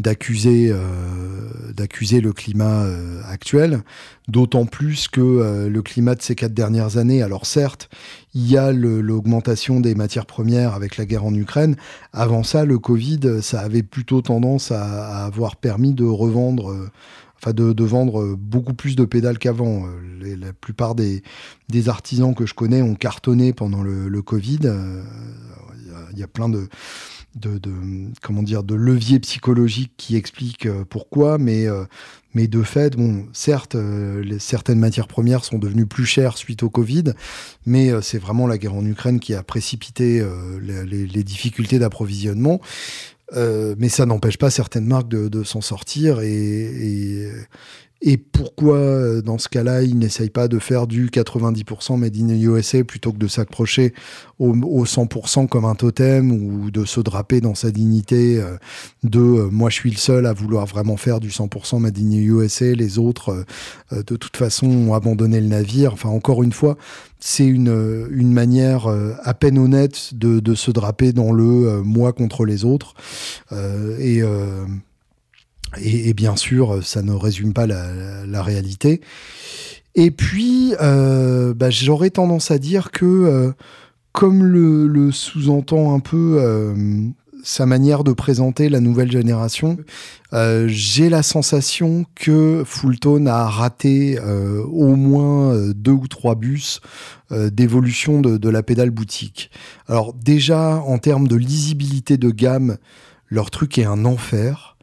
[0.00, 3.82] d'accuser euh, d'accuser le climat euh, actuel,
[4.28, 7.88] d'autant plus que euh, le climat de ces quatre dernières années, alors certes,
[8.34, 11.76] il y a l'augmentation des matières premières avec la guerre en Ukraine.
[12.12, 16.90] Avant ça, le Covid, ça avait plutôt tendance à, avoir permis de revendre.
[17.36, 19.86] Enfin, de, vendre beaucoup plus de pédales qu'avant.
[20.20, 21.22] La plupart des,
[21.86, 24.60] artisans que je connais ont cartonné pendant le Covid.
[26.12, 26.68] Il y, a plein de,
[27.34, 27.60] de,
[28.22, 31.84] comment dire de levier psychologique qui explique euh, pourquoi, mais euh,
[32.34, 36.70] mais de fait, bon, certes, euh, certaines matières premières sont devenues plus chères suite au
[36.70, 37.12] Covid,
[37.64, 40.20] mais c'est vraiment la guerre en Ukraine qui a précipité
[40.60, 42.60] les, difficultés d'approvisionnement.
[43.32, 47.30] mais ça n'empêche pas certaines marques de, de s'en sortir et,
[48.06, 52.28] et pourquoi, euh, dans ce cas-là, il n'essaye pas de faire du 90% Made in
[52.28, 53.94] USA plutôt que de s'accrocher
[54.38, 54.52] au,
[54.84, 58.58] 100% comme un totem ou de se draper dans sa dignité euh,
[59.04, 62.12] de euh, moi je suis le seul à vouloir vraiment faire du 100% Made in
[62.12, 63.46] USA, les autres
[63.90, 65.94] de toute façon ont abandonné le navire.
[65.94, 66.76] Enfin, encore une fois,
[67.20, 68.86] c'est une, une manière
[69.22, 72.94] à peine honnête de, de se draper dans le moi contre les autres.
[73.52, 74.22] et
[75.80, 79.00] et, bien sûr, ça ne résume pas la, réalité.
[79.94, 83.52] Et puis, euh, bah, j'aurais tendance à dire que, euh,
[84.12, 86.74] comme le, sous-entend un peu, euh,
[87.44, 89.76] sa manière de présenter la nouvelle génération.
[90.32, 96.34] Euh, j'ai la sensation que Fulltone a raté euh, au moins euh, deux ou trois
[96.34, 96.80] bus
[97.30, 99.50] d'évolution de, la pédale boutique.
[99.88, 102.76] Alors déjà, en termes de lisibilité de gamme,
[103.28, 104.73] leur truc est un enfer.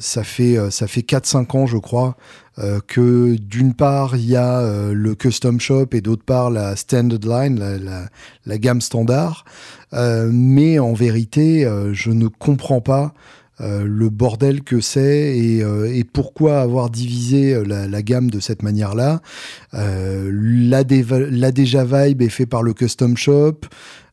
[0.00, 2.16] Ça fait ça fait 4-5 ans, je crois,
[2.86, 8.08] que d'une part il y a le custom shop et d'autre part la standard line,
[8.46, 9.44] la, gamme standard.
[9.92, 13.12] mais en vérité, je ne comprends pas
[13.60, 18.62] euh, le bordel que c'est et, euh, pourquoi avoir divisé euh, la, gamme de cette
[18.62, 19.20] manière-là.
[19.74, 23.60] Euh, la, Deja Vibe est fait par le Custom Shop.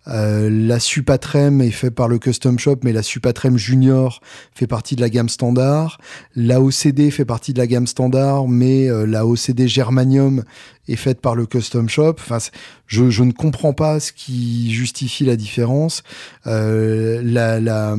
[0.08, 4.22] Euh, la Supatrem est fait par le Custom Shop, mais la Supatrem Junior
[4.54, 6.00] fait partie de la gamme standard.
[6.36, 10.44] La OCD fait partie de la gamme standard, mais euh, la OCD Germanium
[10.88, 12.16] est faite par le Custom Shop.
[12.20, 12.38] Enfin,
[12.88, 16.04] je, je, ne comprends pas ce qui justifie la différence.
[16.46, 17.96] Euh, la, la,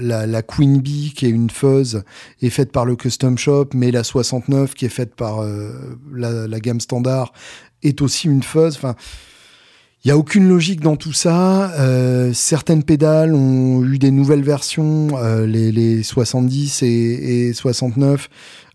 [0.00, 2.02] la, la, Queen Bee, qui est une fuzz,
[2.40, 6.46] est faite par le Custom Shop, mais la 69, qui est faite par euh, la,
[6.46, 7.32] la gamme standard,
[7.82, 8.76] est aussi une fuzz.
[8.76, 8.94] Enfin,
[10.02, 11.72] il n'y a aucune logique dans tout ça.
[11.78, 16.86] Euh, certaines pédales ont eu des nouvelles versions, euh, les, les, 70 et,
[17.48, 18.30] et 69,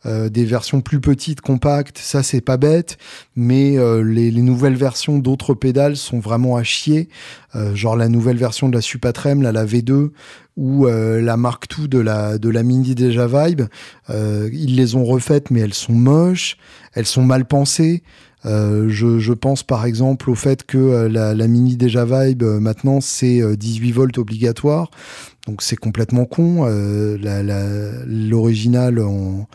[0.05, 1.97] euh, des versions plus petites, compactes.
[1.97, 2.99] Ça, c'est pas bête,
[3.35, 7.09] mais euh, les, les, nouvelles versions d'autres pédales sont vraiment à chier.
[7.55, 10.11] Euh, genre la nouvelle version de la Supatrem, la V2
[10.57, 13.63] ou la Mark II de la de la Mini Deja Vibe.
[14.09, 16.55] ils les ont refaites, mais elles sont moches,
[16.93, 18.03] elles sont mal pensées.
[18.45, 24.17] Je, pense par exemple au fait que la, mini Deja Vibe maintenant c'est 18 volts
[24.17, 24.91] obligatoire,
[25.45, 26.63] donc c'est complètement con.
[28.07, 29.45] L'original en,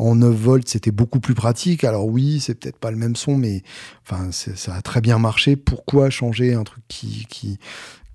[0.00, 1.84] en 9 volts c'était beaucoup plus pratique.
[1.84, 3.62] Alors oui, c'est peut-être pas le même son, mais
[4.04, 5.56] enfin ça a très bien marché.
[5.56, 7.58] Pourquoi changer un truc qui, qui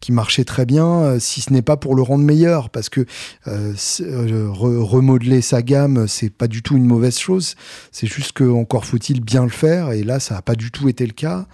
[0.06, 3.08] qui marchait très bien, euh, si ce n'est pas pour le rendre meilleur, parce que
[3.48, 7.56] euh, euh remodeler sa gamme, c'est pas du tout une mauvaise chose.
[7.92, 10.90] C'est juste que encore faut-il bien le faire, et là, ça n'a pas du tout
[10.90, 11.48] été le cas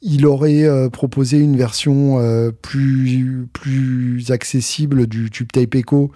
[0.00, 2.22] il aurait proposé une version
[2.62, 6.12] plus, plus accessible du Tube Tape Echo,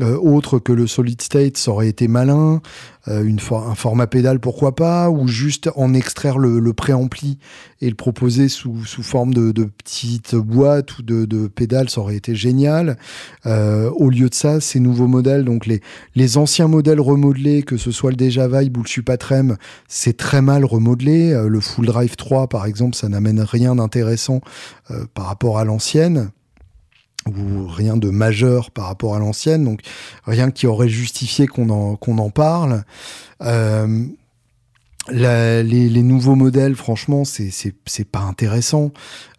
[0.00, 2.60] euh, autre que le Solid State, ça aurait été malin.
[3.06, 7.38] une un format pédale, pourquoi pas, ou juste en extraire le, le préampli
[7.80, 12.02] et le proposer sous, sous forme de, de petites boîtes ou de, de pédales, ça
[12.02, 12.98] aurait été génial.
[13.46, 15.80] au lieu de ça, ces nouveaux modèles, donc les,
[16.14, 19.56] les anciens modèles remodelés, que ce soit le Deja Vibe ou le Supatrem,
[19.88, 21.32] c'est très mal remodelé.
[21.48, 24.40] le Full Drive 3, par exemple, ça n'a n'amène rien d'intéressant
[24.90, 26.30] euh, par rapport à l'ancienne
[27.26, 29.80] ou rien de majeur par rapport à l'ancienne, donc
[30.24, 32.84] rien qui aurait justifié qu'on en, parle.
[33.42, 34.06] Euh,
[35.62, 38.92] les, nouveaux modèles, franchement, c'est pas intéressant.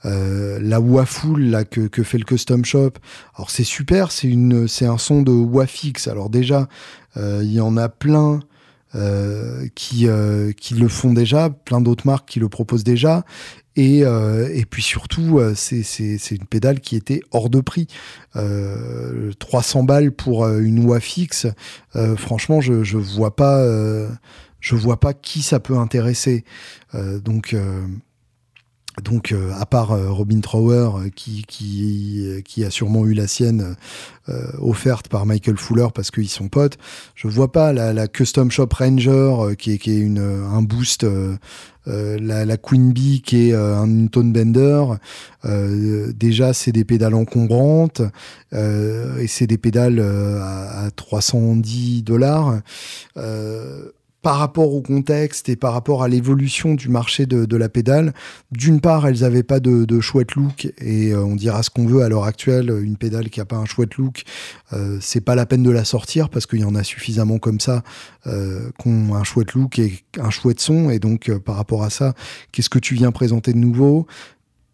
[0.05, 2.93] Euh, la Wafull là que, fait le custom shop,
[3.35, 4.31] alors c'est super, c'est
[4.67, 6.07] c'est un son de Wafix.
[6.07, 6.67] Alors déjà,
[7.17, 8.39] euh, il y en a plein
[9.75, 13.23] qui le font déjà, plein d'autres marques qui le proposent déjà.
[13.75, 17.87] Et, euh, et puis surtout, euh, c'est une pédale qui était hors de prix.
[19.39, 21.47] 300 balles pour une voix fixe,
[22.17, 23.65] franchement, je, je vois pas,
[24.59, 26.45] je vois pas qui ça peut intéresser.
[26.93, 27.55] donc
[29.03, 33.75] donc, euh, à part euh, Robin Trower, euh, qui, qui, a sûrement eu la sienne
[34.59, 36.77] offerte par Michael Fuller parce qu'ils sont potes,
[37.15, 41.05] je vois pas la, Custom Shop Ranger, qui est, qui est une, un boost,
[41.85, 44.83] la, Queen Bee, qui est un tone bender.
[46.15, 48.03] déjà, c'est des pédales encombrantes
[48.53, 52.61] et c'est des pédales à 310 dollars
[54.21, 58.13] par rapport au contexte et par rapport à l'évolution du marché de, la pédale,
[58.51, 62.03] d'une part, elles n'avaient pas de, chouette look et euh, on dira ce qu'on veut
[62.03, 64.23] à l'heure actuelle, une pédale qui a pas un chouette look,
[64.73, 67.59] euh, c'est pas la peine de la sortir parce qu'il y en a suffisamment comme
[67.59, 67.83] ça
[68.27, 70.91] euh, qui ont un chouette look et un chouette son.
[70.91, 72.13] Et donc euh, par rapport à ça,
[72.51, 74.05] qu'est-ce que tu viens présenter de nouveau?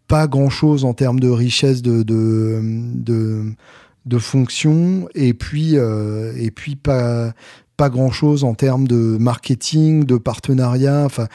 [0.06, 7.32] Pas grand-chose en termes de richesse de, de, fonctions et puis euh, et puis pas
[7.78, 11.04] pas grand chose en termes de marketing, de partenariat.
[11.06, 11.28] Enfin,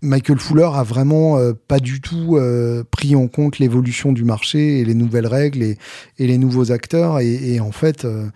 [0.00, 4.80] Michael Fuller a vraiment euh, pas du tout euh, pris en compte l'évolution du marché
[4.80, 5.76] et les nouvelles règles et,
[6.18, 7.20] les nouveaux acteurs.
[7.20, 8.28] Et, et en fait, euh,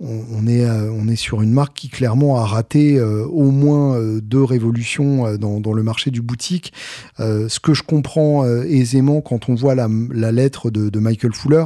[0.00, 3.96] on, est, euh, on est sur une marque qui clairement a raté euh, au moins
[3.96, 6.72] euh, deux révolutions dans, le marché du boutique.
[7.18, 9.88] ce que je comprends aisément quand on voit la,
[10.32, 11.64] lettre de, Michael Fuller,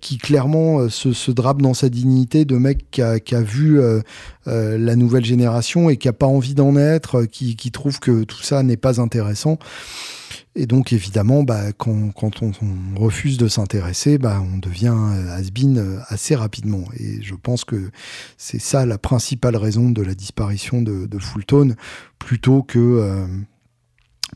[0.00, 3.80] qui clairement se, drape dans sa dignité de mec qui a, vu
[4.46, 8.62] la nouvelle génération et qui a pas envie d'en être, qui trouve que tout ça
[8.62, 9.58] n'est pas intéressant.
[10.58, 12.52] Et donc évidemment, bah, quand, on,
[12.96, 14.96] refuse de s'intéresser, bah, on devient
[15.30, 16.84] has-been assez rapidement.
[16.98, 17.90] Et je pense que
[18.36, 21.76] c'est ça la principale raison de la disparition de, Fulltone,
[22.18, 23.26] plutôt que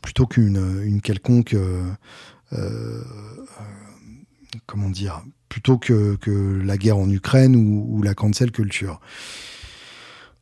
[0.01, 1.55] plutôt qu'une une quelconque
[4.65, 8.99] comment dire plutôt que, que, la guerre en Ukraine ou, ou la cancel culture.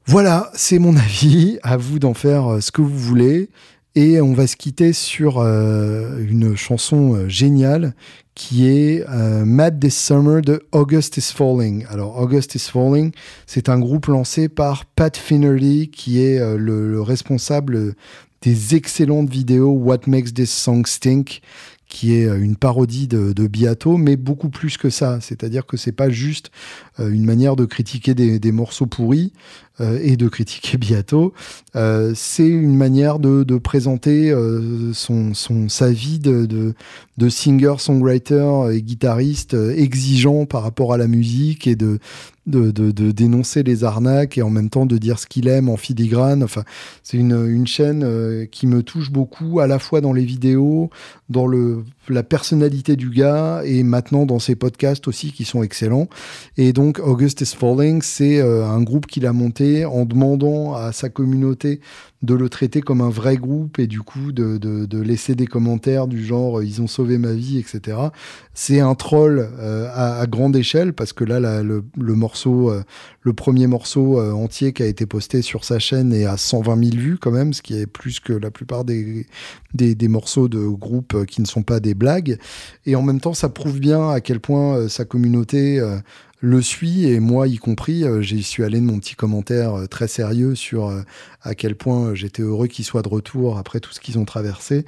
[0.06, 1.60] Voilà, c'est mon avis.
[1.64, 3.50] À vous d'en faire euh, ce que vous voulez.
[3.94, 7.94] Et on va se quitter sur euh, une chanson euh, géniale
[8.34, 9.06] qui est
[9.46, 11.86] Mad This Summer de August is Falling.
[11.90, 13.12] Alors August is Falling,
[13.46, 17.94] c'est un groupe lancé par Pat Finnerty qui est le, responsable
[18.42, 21.42] des excellentes vidéos What Makes This Song Stink
[21.88, 25.20] qui est une parodie de, de mais beaucoup plus que ça.
[25.20, 26.52] C'est-à-dire que c'est pas juste
[27.00, 31.34] une manière de critiquer des, morceaux pourris, euh, et de critiquer bientôt.
[31.76, 36.46] Euh, c'est une manière de, présenter euh, son, son, sa vie de,
[37.18, 42.00] de, singer, songwriter et guitariste exigeant par rapport à la musique et de,
[42.48, 45.78] de, de, dénoncer les arnaques et en même temps de dire ce qu'il aime en
[45.78, 46.44] filigrane.
[46.44, 46.64] Enfin,
[47.04, 50.90] c'est une, une chaîne qui me touche beaucoup, à la fois dans les vidéos,
[51.30, 56.08] dans le, la personnalité du gars et maintenant dans ses podcasts aussi qui sont excellents.
[56.58, 61.10] Et donc, August is Falling, c'est un groupe qu'il a monté en demandant à sa
[61.10, 61.80] communauté
[62.22, 66.24] de le traiter comme un vrai groupe et du coup de, laisser des commentaires du
[66.24, 67.98] genre euh, ils ont sauvé ma vie, etc.
[68.54, 72.84] C'est un troll euh, à, grande échelle parce que là, le, morceau, euh,
[73.22, 76.98] le premier morceau entier qui a été posté sur sa chaîne est à 120 000
[76.98, 79.26] vues quand même, ce qui est plus que la plupart des,
[79.74, 82.38] des, des morceaux de groupes qui ne sont pas des blagues.
[82.86, 85.82] Et en même temps, ça prouve bien à quel point sa communauté
[86.44, 89.86] le suit et moi y compris, euh, j'y suis allé de mon petit commentaire euh,
[89.86, 91.04] très sérieux sur euh,
[91.44, 94.86] à quel point j'étais heureux qu'ils soient de retour après tout ce qu'ils ont traversé.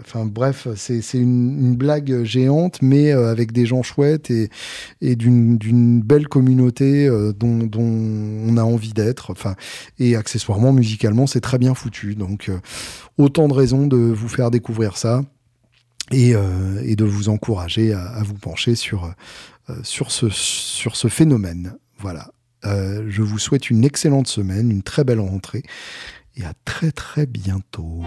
[0.00, 7.08] Enfin bref, c'est une, blague géante, mais avec des gens chouettes et, d'une belle communauté
[7.36, 9.30] dont, on a envie d'être.
[9.30, 9.56] Enfin,
[9.98, 12.14] et accessoirement, musicalement, c'est très bien foutu.
[12.14, 12.50] Donc
[13.18, 15.22] autant de raisons de vous faire découvrir ça.
[16.12, 19.14] Et, de vous encourager à, vous pencher sur,
[19.82, 21.76] sur, ce, sur ce phénomène.
[21.98, 22.30] Voilà.
[22.64, 25.62] Euh, je vous souhaite une excellente semaine, une très belle rentrée
[26.36, 28.02] et à très très bientôt.